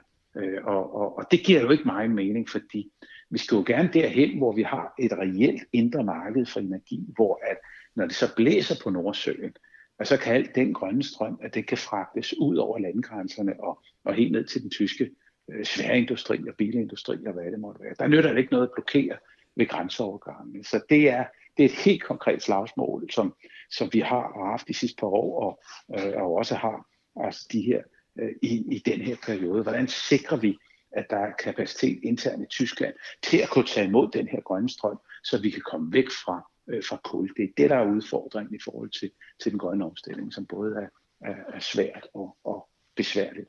Og, 0.63 0.95
og, 0.95 1.17
og 1.17 1.25
det 1.31 1.39
giver 1.39 1.61
jo 1.61 1.69
ikke 1.69 1.83
meget 1.83 2.11
mening, 2.11 2.49
fordi 2.49 2.91
vi 3.29 3.37
skal 3.37 3.55
jo 3.55 3.63
gerne 3.67 3.89
derhen, 3.93 4.37
hvor 4.37 4.51
vi 4.51 4.63
har 4.63 4.93
et 4.99 5.11
reelt 5.13 5.63
indre 5.73 6.03
marked 6.03 6.45
for 6.45 6.59
energi, 6.59 7.05
hvor 7.15 7.39
at 7.43 7.57
når 7.95 8.05
det 8.05 8.15
så 8.15 8.35
blæser 8.35 8.75
på 8.83 8.89
Nordsøen, 8.89 9.53
og 9.99 10.07
så 10.07 10.17
kan 10.17 10.33
alt 10.33 10.55
den 10.55 10.73
grønne 10.73 11.03
strøm, 11.03 11.39
at 11.41 11.53
det 11.53 11.67
kan 11.67 11.77
fragtes 11.77 12.39
ud 12.39 12.57
over 12.57 12.79
landgrænserne 12.79 13.63
og, 13.63 13.83
og 14.03 14.13
helt 14.13 14.31
ned 14.31 14.45
til 14.45 14.61
den 14.61 14.69
tyske 14.69 15.11
øh, 15.51 15.65
sværindustri 15.65 16.47
og 16.47 16.55
bilindustri 16.57 17.17
og 17.25 17.33
hvad 17.33 17.51
det 17.51 17.59
måtte 17.59 17.81
være. 17.83 17.93
Der 17.99 18.07
nytter 18.07 18.29
det 18.29 18.39
ikke 18.39 18.51
noget 18.51 18.67
at 18.67 18.73
blokere 18.73 19.17
ved 19.55 19.67
grænseovergangen. 19.67 20.63
Så 20.63 20.81
det 20.89 21.09
er, 21.09 21.25
det 21.57 21.65
er 21.65 21.69
et 21.69 21.75
helt 21.85 22.03
konkret 22.03 22.41
slagsmål, 22.41 23.11
som, 23.11 23.35
som 23.71 23.89
vi 23.93 23.99
har 23.99 24.49
haft 24.51 24.67
de 24.67 24.73
sidste 24.73 24.99
par 24.99 25.07
år, 25.07 25.43
og, 25.43 25.61
øh, 25.99 26.21
og 26.21 26.35
også 26.35 26.55
har 26.55 26.85
altså 27.15 27.47
de 27.51 27.61
her 27.61 27.81
øh, 28.19 28.31
i, 28.41 28.75
i 28.75 28.81
den 28.85 29.01
her 29.01 29.15
periode. 29.25 29.63
Hvordan 29.63 29.87
sikrer 29.87 30.37
vi, 30.37 30.57
at 30.91 31.05
der 31.09 31.17
er 31.17 31.31
kapacitet 31.43 31.99
internt 32.03 32.43
i 32.43 32.45
Tyskland 32.45 32.93
til 33.23 33.37
at 33.37 33.49
kunne 33.49 33.65
tage 33.65 33.87
imod 33.87 34.09
den 34.13 34.27
her 34.27 34.41
grønne 34.41 34.69
strøm, 34.69 34.99
så 35.23 35.41
vi 35.41 35.49
kan 35.49 35.61
komme 35.71 35.93
væk 35.93 36.09
fra, 36.25 36.49
øh, 36.69 36.83
fra 36.89 36.97
kul. 37.03 37.29
Det 37.37 37.43
er 37.43 37.49
det, 37.57 37.69
der 37.69 37.75
er 37.75 37.91
udfordringen 37.91 38.55
i 38.55 38.59
forhold 38.63 38.89
til, 38.89 39.11
til 39.43 39.51
den 39.51 39.59
grønne 39.59 39.85
omstilling, 39.85 40.33
som 40.33 40.45
både 40.45 40.75
er, 40.75 40.87
er, 41.29 41.35
er 41.53 41.59
svært 41.59 42.07
og, 42.13 42.37
og 42.43 42.69
besværligt. 42.95 43.47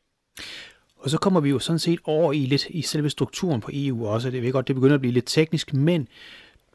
Og 0.96 1.10
så 1.10 1.18
kommer 1.18 1.40
vi 1.40 1.50
jo 1.50 1.58
sådan 1.58 1.78
set 1.78 2.00
over 2.04 2.32
i 2.32 2.38
lidt 2.38 2.66
i 2.68 2.82
selve 2.82 3.10
strukturen 3.10 3.60
på 3.60 3.70
EU 3.74 4.06
også. 4.06 4.30
Det 4.30 4.42
ved 4.42 4.52
godt, 4.52 4.68
det 4.68 4.76
begynder 4.76 4.94
at 4.94 5.00
blive 5.00 5.14
lidt 5.14 5.26
teknisk, 5.26 5.74
men 5.74 6.08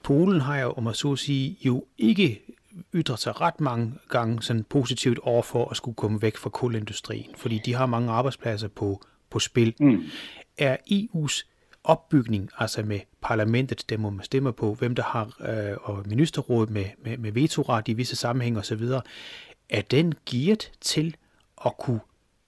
Polen 0.04 0.42
har 0.42 0.60
jo, 0.60 0.72
om 0.72 0.84
man 0.84 0.94
så 0.94 1.12
at 1.12 1.20
sige, 1.20 1.58
jo 1.62 1.86
ikke 1.98 2.42
ytret 2.94 3.20
sig 3.20 3.42
ret 3.42 3.62
mange 3.62 3.94
gange 4.10 4.42
sådan 4.42 4.64
positivt 4.64 5.20
over 5.20 5.42
for 5.42 5.70
at 5.70 5.78
skulle 5.78 5.96
komme 5.96 6.22
væk 6.22 6.38
fra 6.38 6.50
kulindustrien, 6.50 7.36
fordi 7.36 7.62
de 7.66 7.74
har 7.74 7.86
mange 7.86 8.12
arbejdspladser 8.12 8.68
på, 8.68 9.02
på 9.30 9.40
spil. 9.40 9.74
Mm. 9.80 10.04
Er 10.58 10.78
EU's 10.92 11.46
opbygning, 11.84 12.50
altså 12.58 12.84
med 12.84 13.00
parlamentet, 13.22 13.90
der 13.90 13.98
må 13.98 14.10
man 14.10 14.24
stemme 14.24 14.54
på, 14.54 14.74
hvem 14.74 14.96
der 14.96 15.04
har, 15.04 15.26
øh, 15.50 15.78
og 15.82 16.04
ministerrådet 16.08 16.70
med, 16.70 16.86
med, 16.98 17.18
med 17.18 17.32
vetoret 17.32 17.88
i 17.88 17.94
visse 17.94 18.16
sammenhænge 18.16 18.60
osv., 18.60 18.82
er 19.70 19.82
den 19.82 20.14
gearet 20.30 20.72
til 20.82 21.16
at 21.66 21.78
kunne 21.78 22.00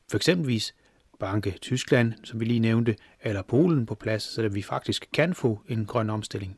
for 0.10 0.18
eksempelvis 0.18 0.76
banke 1.20 1.52
Tyskland, 1.52 2.14
som 2.24 2.40
vi 2.40 2.46
lige 2.46 2.60
nævnte, 2.60 2.96
eller 3.22 3.42
Polen 3.42 3.86
på 3.86 3.96
plads, 3.96 4.24
så 4.24 4.48
vi 4.48 4.62
faktisk 4.62 5.08
kan 5.14 5.34
få 5.34 5.62
en 5.68 5.86
grøn 5.86 6.10
omstilling? 6.10 6.58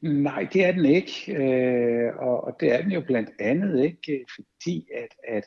Nej, 0.00 0.48
det 0.52 0.64
er 0.64 0.72
den 0.72 0.84
ikke, 0.84 1.32
øh, 1.32 2.16
og, 2.16 2.44
og 2.44 2.56
det 2.60 2.72
er 2.72 2.82
den 2.82 2.92
jo 2.92 3.00
blandt 3.00 3.30
andet 3.38 3.84
ikke, 3.84 4.24
fordi 4.34 4.88
at, 4.94 5.36
at, 5.36 5.44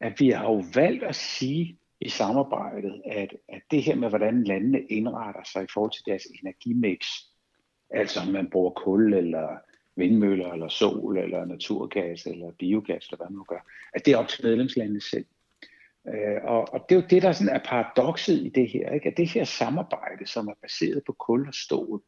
at 0.00 0.20
vi 0.20 0.30
har 0.30 0.44
jo 0.44 0.64
valgt 0.74 1.04
at 1.04 1.14
sige 1.14 1.78
i 2.00 2.08
samarbejdet, 2.08 3.02
at, 3.04 3.36
at 3.48 3.62
det 3.70 3.82
her 3.82 3.94
med, 3.94 4.08
hvordan 4.08 4.44
landene 4.44 4.80
indretter 4.80 5.42
sig 5.52 5.64
i 5.64 5.72
forhold 5.74 5.92
til 5.92 6.02
deres 6.06 6.24
energimix, 6.24 7.06
altså 7.90 8.20
om 8.20 8.28
man 8.28 8.50
bruger 8.50 8.70
kul 8.70 9.14
eller 9.14 9.58
vindmøller 9.96 10.52
eller 10.52 10.68
sol 10.68 11.18
eller 11.18 11.44
naturgas 11.44 12.26
eller 12.26 12.50
biogas 12.58 13.06
eller 13.06 13.16
hvad 13.16 13.26
man 13.30 13.36
nu 13.36 13.44
gør, 13.44 13.66
at 13.94 14.06
det 14.06 14.12
er 14.12 14.16
op 14.16 14.28
til 14.28 14.44
medlemslandene 14.44 15.00
selv. 15.00 15.24
Øh, 16.08 16.44
og, 16.44 16.72
og 16.72 16.86
det 16.88 16.96
er 16.96 17.00
jo 17.00 17.06
det, 17.10 17.22
der 17.22 17.32
sådan 17.32 17.54
er 17.54 17.64
paradokset 17.64 18.44
i 18.44 18.48
det 18.48 18.70
her, 18.70 18.90
ikke? 18.90 19.08
at 19.08 19.16
det 19.16 19.28
her 19.28 19.44
samarbejde, 19.44 20.26
som 20.26 20.48
er 20.48 20.54
baseret 20.62 21.02
på 21.06 21.12
kul 21.12 21.48
og 21.48 21.54
stål 21.54 22.02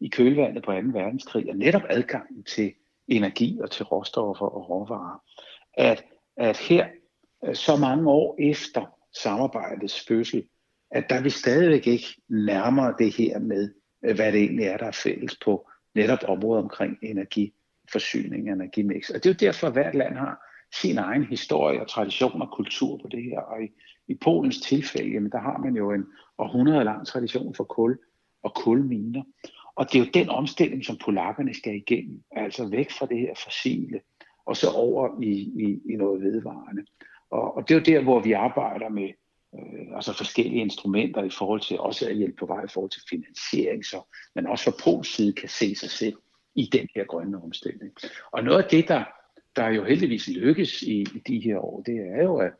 i 0.00 0.08
kølvandet 0.08 0.64
på 0.64 0.72
2. 0.72 0.78
verdenskrig, 0.78 1.50
og 1.50 1.56
netop 1.56 1.82
adgangen 1.88 2.44
til 2.44 2.72
energi 3.08 3.58
og 3.62 3.70
til 3.70 3.84
råstoffer 3.84 4.46
og 4.46 4.70
råvarer, 4.70 5.22
at, 5.74 6.04
at 6.36 6.56
her 6.56 6.86
øh, 7.44 7.54
så 7.54 7.76
mange 7.76 8.10
år 8.10 8.36
efter 8.38 8.97
samarbejdets 9.16 10.06
fødsel, 10.08 10.44
at 10.90 11.10
der 11.10 11.16
er 11.16 11.22
vi 11.22 11.30
stadigvæk 11.30 11.86
ikke 11.86 12.06
nærmere 12.28 12.94
det 12.98 13.16
her 13.16 13.38
med, 13.38 13.74
øh, 14.04 14.14
hvad 14.14 14.32
det 14.32 14.40
egentlig 14.40 14.66
er, 14.66 14.76
der 14.76 14.86
er 14.86 15.00
fælles 15.02 15.38
på 15.44 15.70
netop 15.94 16.18
området 16.28 16.62
omkring 16.62 16.98
energiforsyning 17.02 18.48
og 18.48 18.54
energimix. 18.54 19.10
Og 19.10 19.14
det 19.14 19.26
er 19.26 19.34
jo 19.34 19.46
derfor, 19.46 19.66
at 19.66 19.72
hvert 19.72 19.94
land 19.94 20.16
har 20.16 20.44
sin 20.74 20.98
egen 20.98 21.24
historie 21.24 21.80
og 21.80 21.88
tradition 21.88 22.42
og 22.42 22.50
kultur 22.52 22.96
på 22.96 23.08
det 23.10 23.22
her. 23.22 23.40
Og 23.40 23.62
i, 23.62 23.68
i 24.08 24.14
Polens 24.14 24.60
tilfælde, 24.60 25.10
jamen, 25.12 25.32
der 25.32 25.38
har 25.38 25.58
man 25.58 25.76
jo 25.76 25.92
en 25.92 26.04
århundrede 26.38 26.84
lang 26.84 27.06
tradition 27.06 27.54
for 27.54 27.64
kul 27.64 27.98
og 28.42 28.54
kulminer. 28.54 29.22
Og 29.76 29.92
det 29.92 29.94
er 29.94 30.04
jo 30.04 30.10
den 30.14 30.28
omstilling, 30.28 30.84
som 30.84 30.96
polakkerne 31.04 31.54
skal 31.54 31.74
igennem, 31.74 32.22
altså 32.30 32.68
væk 32.68 32.90
fra 32.90 33.06
det 33.06 33.18
her 33.18 33.34
fossile, 33.44 34.00
og 34.46 34.56
så 34.56 34.70
over 34.70 35.22
i, 35.22 35.32
i, 35.64 35.92
i 35.92 35.96
noget 35.96 36.22
vedvarende. 36.22 36.82
Og, 37.30 37.56
og 37.56 37.68
det 37.68 37.74
er 37.74 37.78
jo 37.78 37.84
der, 37.84 38.02
hvor 38.02 38.20
vi 38.20 38.32
arbejder 38.32 38.88
med 38.88 39.10
øh, 39.54 39.96
altså 39.96 40.16
forskellige 40.16 40.60
instrumenter 40.60 41.24
i 41.24 41.30
forhold 41.30 41.60
til 41.60 41.78
også 41.78 42.08
at 42.08 42.16
hjælpe 42.16 42.36
på 42.36 42.46
vej 42.46 42.64
i 42.64 42.72
forhold 42.74 42.90
til 42.90 43.02
finansiering, 43.10 43.84
så 43.84 44.02
man 44.34 44.46
også 44.46 44.64
fra 44.64 44.82
Pols 44.84 45.14
side 45.14 45.32
kan 45.32 45.48
se 45.48 45.74
sig 45.74 45.90
selv 45.90 46.16
i 46.54 46.68
den 46.72 46.88
her 46.94 47.04
grønne 47.04 47.42
omstilling. 47.42 47.92
Og 48.30 48.44
noget 48.44 48.62
af 48.62 48.68
det, 48.70 48.88
der, 48.88 49.04
der 49.56 49.68
jo 49.68 49.84
heldigvis 49.84 50.28
lykkes 50.28 50.82
i, 50.82 51.00
i 51.00 51.22
de 51.26 51.40
her 51.40 51.58
år, 51.58 51.82
det 51.82 51.96
er 51.96 52.22
jo, 52.22 52.36
at, 52.36 52.52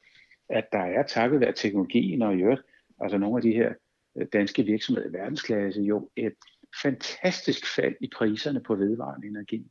at 0.48 0.64
der 0.72 0.78
er 0.78 1.02
takket 1.02 1.40
være 1.40 1.52
teknologien 1.52 2.22
og 2.22 2.34
i 2.34 2.42
øvrigt, 2.42 2.62
altså 3.00 3.18
nogle 3.18 3.36
af 3.36 3.42
de 3.42 3.52
her 3.52 3.72
øh, 4.16 4.26
danske 4.32 4.62
virksomheder 4.62 5.08
i 5.08 5.12
verdensklasse, 5.12 5.82
jo 5.82 6.10
et 6.16 6.34
fantastisk 6.82 7.74
fald 7.74 7.94
i 8.00 8.10
priserne 8.16 8.60
på 8.60 8.74
vedvarende 8.74 9.26
energi. 9.26 9.66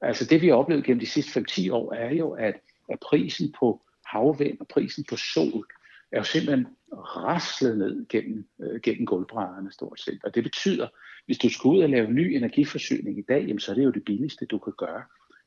Altså 0.00 0.24
det, 0.24 0.42
vi 0.42 0.48
har 0.48 0.54
oplevet 0.54 0.84
gennem 0.84 1.00
de 1.00 1.06
sidste 1.06 1.40
5-10 1.40 1.72
år, 1.72 1.92
er 1.92 2.14
jo, 2.14 2.30
at, 2.30 2.54
at 2.88 2.98
prisen 3.00 3.54
på 3.58 3.82
havvind 4.12 4.60
og 4.60 4.68
prisen 4.68 5.04
på 5.08 5.16
sol 5.16 5.64
er 6.12 6.18
jo 6.18 6.24
simpelthen 6.24 6.66
raslet 6.92 7.78
ned 7.78 8.08
gennem, 8.08 8.48
øh, 8.62 8.80
gennem 8.80 9.06
gulvbrædderne 9.06 9.72
stort 9.72 10.00
set. 10.00 10.20
Og 10.24 10.34
det 10.34 10.42
betyder, 10.42 10.88
hvis 11.26 11.38
du 11.38 11.48
skal 11.50 11.68
ud 11.68 11.82
og 11.82 11.88
lave 11.88 12.12
ny 12.12 12.34
energiforsyning 12.36 13.18
i 13.18 13.22
dag, 13.28 13.40
jamen, 13.40 13.60
så 13.60 13.70
er 13.70 13.74
det 13.74 13.84
jo 13.84 13.90
det 13.90 14.04
billigste, 14.04 14.46
du 14.46 14.58
kan 14.58 14.72
gøre. 14.78 15.02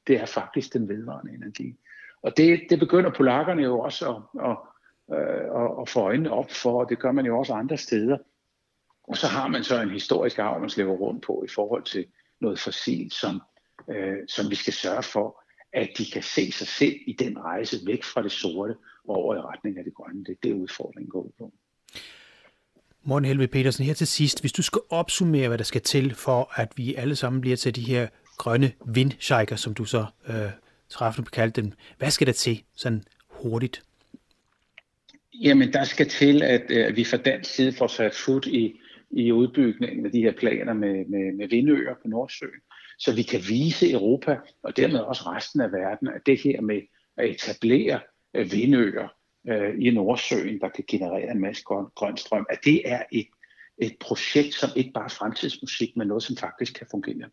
Det 0.08 0.22
er 0.22 0.26
faktisk 0.26 0.74
den 0.74 0.90
vedvarende 0.90 1.34
energi. 1.34 1.76
Og 2.22 2.38
det, 2.38 2.62
det 2.70 2.80
begynder 2.80 3.12
polakkerne 3.12 3.64
jo 3.64 3.80
også 3.80 4.10
at, 4.14 4.50
at, 4.50 4.58
øh, 5.18 5.64
at, 5.64 5.82
at 5.82 5.90
få 5.90 6.00
øjnene 6.00 6.32
op 6.32 6.52
for, 6.52 6.82
og 6.84 6.90
det 6.90 7.00
gør 7.00 7.12
man 7.12 7.26
jo 7.26 7.40
også 7.40 7.54
andre 7.54 7.78
steder. 7.78 8.18
Og 9.04 9.18
så 9.18 9.28
har 9.28 9.48
man 9.48 9.64
så 9.64 9.82
en 9.82 9.90
historisk 9.90 10.40
arv, 10.40 10.60
man 10.60 10.70
slæver 10.70 10.94
rundt 10.94 11.26
på 11.26 11.44
i 11.46 11.50
forhold 11.50 11.84
til 11.84 12.06
noget 12.42 12.60
fossilt, 12.60 13.14
som, 13.14 13.42
øh, 13.90 14.18
som 14.28 14.50
vi 14.50 14.56
skal 14.56 14.74
sørge 14.74 15.04
for 15.04 15.43
at 15.74 15.90
de 15.98 16.06
kan 16.12 16.24
se 16.24 16.52
sig 16.52 16.68
selv 16.68 16.96
i 17.08 17.14
den 17.14 17.40
rejse 17.40 17.78
væk 17.86 18.04
fra 18.04 18.24
det 18.24 18.32
sorte 18.32 18.76
og 19.08 19.16
over 19.16 19.36
i 19.36 19.40
retning 19.40 19.78
af 19.78 19.84
det 19.84 19.94
grønne. 19.94 20.24
Det 20.24 20.32
er 20.32 20.36
det, 20.44 20.54
udfordringen 20.54 21.10
går 21.10 21.22
ud 21.22 21.32
på. 21.38 21.54
Morten 23.04 23.26
Helve 23.26 23.48
Petersen, 23.48 23.86
her 23.86 23.94
til 23.94 24.08
sidst, 24.08 24.42
hvis 24.42 24.52
du 24.52 24.62
skal 24.62 24.82
opsummere, 24.90 25.48
hvad 25.48 25.58
der 25.58 25.64
skal 25.64 25.82
til 25.82 26.16
for, 26.16 26.52
at 26.62 26.72
vi 26.76 26.96
alle 26.96 27.16
sammen 27.16 27.42
bliver 27.42 27.58
til 27.58 27.76
de 27.76 27.82
her 27.82 28.08
grønne 28.38 28.72
vindshejker, 28.86 29.56
som 29.56 29.74
du 29.74 29.86
så 29.86 30.06
øh, 30.28 30.36
træffende 30.90 31.30
kaldte 31.30 31.62
dem. 31.62 31.72
Hvad 31.98 32.12
skal 32.12 32.28
der 32.28 32.34
til 32.34 32.64
sådan 32.76 33.04
hurtigt? 33.30 33.84
Jamen, 35.34 35.74
der 35.74 35.84
skal 35.84 36.10
til, 36.10 36.44
at 36.44 36.64
øh, 36.70 36.96
vi 36.96 37.04
fra 37.04 37.18
dansk 37.18 37.56
side 37.56 37.74
får 37.74 37.88
sat 37.88 38.16
fod 38.16 38.48
i, 38.48 38.80
i 39.12 39.32
udbygningen 39.32 40.06
af 40.06 40.12
de 40.12 40.22
her 40.22 40.32
planer 40.32 40.74
med, 40.74 41.06
med, 41.06 41.34
med 41.34 41.48
vindøer 41.48 41.94
på 42.02 42.08
Nordsøen, 42.08 42.62
så 43.04 43.14
vi 43.16 43.24
kan 43.24 43.42
vise 43.50 43.92
Europa 43.92 44.38
og 44.64 44.78
dermed 44.78 45.00
også 45.00 45.24
resten 45.26 45.62
af 45.62 45.72
verden, 45.72 46.08
at 46.08 46.22
det 46.26 46.42
her 46.44 46.62
med 46.62 46.82
at 47.18 47.30
etablere 47.30 48.00
øh, 48.34 48.52
vindøer 48.52 49.08
øh, 49.48 49.74
i 49.80 49.92
Nordsøen, 49.92 50.60
der 50.60 50.70
kan 50.70 50.84
generere 50.88 51.32
en 51.32 51.42
masse 51.42 51.64
grøn, 51.64 51.86
grøn 51.96 52.18
strøm, 52.18 52.46
at 52.50 52.60
det 52.66 52.82
er 52.86 53.04
et, 53.12 53.28
et 53.78 53.96
projekt, 54.00 54.54
som 54.54 54.70
ikke 54.76 54.92
bare 54.92 55.06
er 55.06 55.10
fremtidsmusik, 55.10 55.98
men 55.98 56.08
noget, 56.08 56.24
som 56.24 56.38
faktisk 56.38 56.74
kan 56.74 56.88
fungere. 56.92 57.30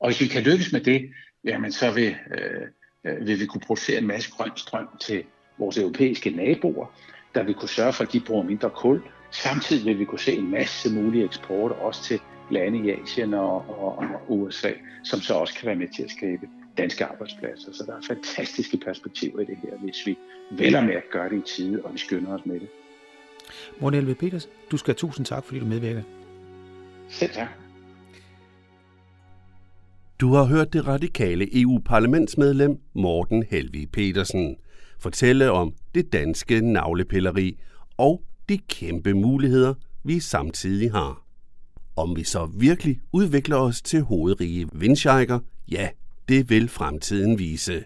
Og 0.00 0.08
hvis 0.08 0.20
vi 0.20 0.26
kan 0.26 0.42
lykkes 0.42 0.72
med 0.72 0.80
det, 0.80 1.10
jamen 1.44 1.72
så 1.72 1.90
vil, 1.90 2.16
øh, 2.38 2.66
øh 3.06 3.26
vil 3.26 3.40
vi 3.40 3.46
kunne 3.46 3.60
producere 3.66 3.98
en 3.98 4.06
masse 4.06 4.30
grøn 4.30 4.50
strøm 4.56 4.88
til 5.00 5.24
vores 5.58 5.78
europæiske 5.78 6.30
naboer, 6.30 6.86
der 7.34 7.42
vil 7.42 7.54
kunne 7.54 7.68
sørge 7.68 7.92
for, 7.92 8.04
at 8.04 8.12
de 8.12 8.20
bruger 8.20 8.42
mindre 8.42 8.70
kul. 8.70 9.02
Samtidig 9.30 9.86
vil 9.86 9.98
vi 9.98 10.04
kunne 10.04 10.18
se 10.18 10.32
en 10.36 10.50
masse 10.50 10.92
mulige 10.92 11.24
eksporter 11.24 11.76
også 11.76 12.02
til 12.02 12.20
lande 12.52 12.78
i 12.78 12.90
Asien 12.90 13.34
og, 13.34 13.54
og, 13.68 13.96
og 13.96 14.20
USA, 14.28 14.72
som 15.04 15.20
så 15.20 15.34
også 15.34 15.54
kan 15.54 15.66
være 15.66 15.76
med 15.76 15.88
til 15.96 16.02
at 16.02 16.10
skabe 16.10 16.48
danske 16.78 17.04
arbejdspladser. 17.04 17.72
Så 17.72 17.84
der 17.86 17.92
er 17.92 18.00
fantastiske 18.08 18.76
perspektiver 18.76 19.40
i 19.40 19.44
det 19.44 19.58
her, 19.62 19.78
hvis 19.78 20.06
vi 20.06 20.18
vælger 20.50 20.80
med 20.80 20.94
at 20.94 21.02
gøre 21.12 21.28
det 21.28 21.36
i 21.36 21.56
tide, 21.56 21.82
og 21.84 21.92
vi 21.92 21.98
skynder 21.98 22.34
os 22.34 22.46
med 22.46 22.60
det. 22.60 22.68
Morten 23.80 23.98
Elve 24.00 24.14
Peters, 24.14 24.48
du 24.70 24.76
skal 24.76 24.92
have 24.92 24.98
tusind 24.98 25.26
tak, 25.26 25.44
fordi 25.44 25.60
du 25.60 25.66
medvirker. 25.66 26.02
Selv 27.08 27.30
tak. 27.30 27.48
Du 30.20 30.32
har 30.32 30.44
hørt 30.44 30.72
det 30.72 30.86
radikale 30.86 31.60
EU-parlamentsmedlem 31.62 32.78
Morten 32.94 33.42
Helvi 33.50 33.86
Petersen 33.86 34.56
fortælle 35.00 35.50
om 35.50 35.74
det 35.94 36.12
danske 36.12 36.72
navlepilleri 36.72 37.58
og 37.96 38.22
de 38.48 38.58
kæmpe 38.58 39.14
muligheder, 39.14 39.74
vi 40.04 40.20
samtidig 40.20 40.92
har. 40.92 41.21
Om 41.96 42.16
vi 42.16 42.24
så 42.24 42.46
virkelig 42.46 43.00
udvikler 43.12 43.56
os 43.56 43.82
til 43.82 44.02
hovedrige 44.02 44.68
vindsjejker, 44.72 45.40
ja, 45.70 45.88
det 46.28 46.50
vil 46.50 46.68
fremtiden 46.68 47.38
vise. 47.38 47.84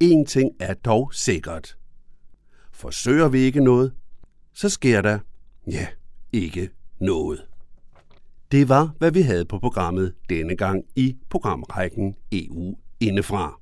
En 0.00 0.26
ting 0.26 0.50
er 0.60 0.74
dog 0.74 1.14
sikkert. 1.14 1.76
Forsøger 2.72 3.28
vi 3.28 3.38
ikke 3.38 3.64
noget, 3.64 3.92
så 4.54 4.68
sker 4.68 5.02
der, 5.02 5.18
ja, 5.70 5.86
ikke 6.32 6.70
noget. 7.00 7.44
Det 8.52 8.68
var, 8.68 8.94
hvad 8.98 9.10
vi 9.10 9.20
havde 9.20 9.44
på 9.44 9.58
programmet 9.58 10.14
denne 10.28 10.56
gang 10.56 10.84
i 10.96 11.16
programrækken 11.30 12.16
EU 12.32 12.76
Indefra. 13.00 13.60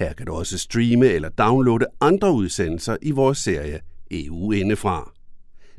Her 0.00 0.12
kan 0.12 0.26
du 0.26 0.32
også 0.32 0.58
streame 0.58 1.06
eller 1.06 1.28
downloade 1.28 1.86
andre 2.00 2.32
udsendelser 2.32 2.96
i 3.02 3.10
vores 3.10 3.38
serie 3.38 3.80
EU 4.10 4.52
Indefra. 4.52 5.12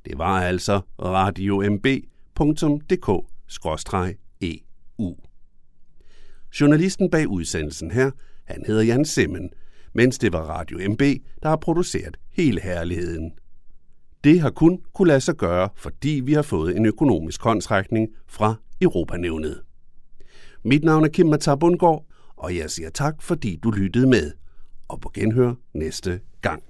Det 0.05 0.17
var 0.17 0.41
altså 0.41 0.81
radiomb.dk-eu. 1.01 1.95
Journalisten 6.61 7.09
bag 7.09 7.27
udsendelsen 7.27 7.91
her, 7.91 8.11
han 8.45 8.63
hedder 8.67 8.81
Jan 8.81 9.05
Simmen, 9.05 9.49
mens 9.93 10.17
det 10.19 10.33
var 10.33 10.41
Radio 10.41 10.91
MB, 10.91 11.01
der 11.43 11.49
har 11.49 11.55
produceret 11.55 12.17
hele 12.31 12.61
herligheden. 12.61 13.31
Det 14.23 14.41
har 14.41 14.49
kun 14.49 14.81
kunne 14.93 15.07
lade 15.07 15.21
sig 15.21 15.35
gøre, 15.35 15.69
fordi 15.75 16.21
vi 16.25 16.33
har 16.33 16.41
fået 16.41 16.77
en 16.77 16.85
økonomisk 16.85 17.41
håndtrækning 17.43 18.09
fra 18.27 18.55
Europanævnet. 18.81 19.61
Mit 20.63 20.83
navn 20.83 21.03
er 21.03 21.09
Kim 21.09 21.27
Matar 21.27 21.55
Bundgaard, 21.55 22.05
og 22.41 22.55
jeg 22.55 22.69
siger 22.69 22.89
tak, 22.89 23.21
fordi 23.21 23.59
du 23.63 23.71
lyttede 23.71 24.07
med. 24.07 24.31
Og 24.87 25.01
på 25.01 25.11
genhør 25.13 25.53
næste 25.73 26.19
gang. 26.41 26.63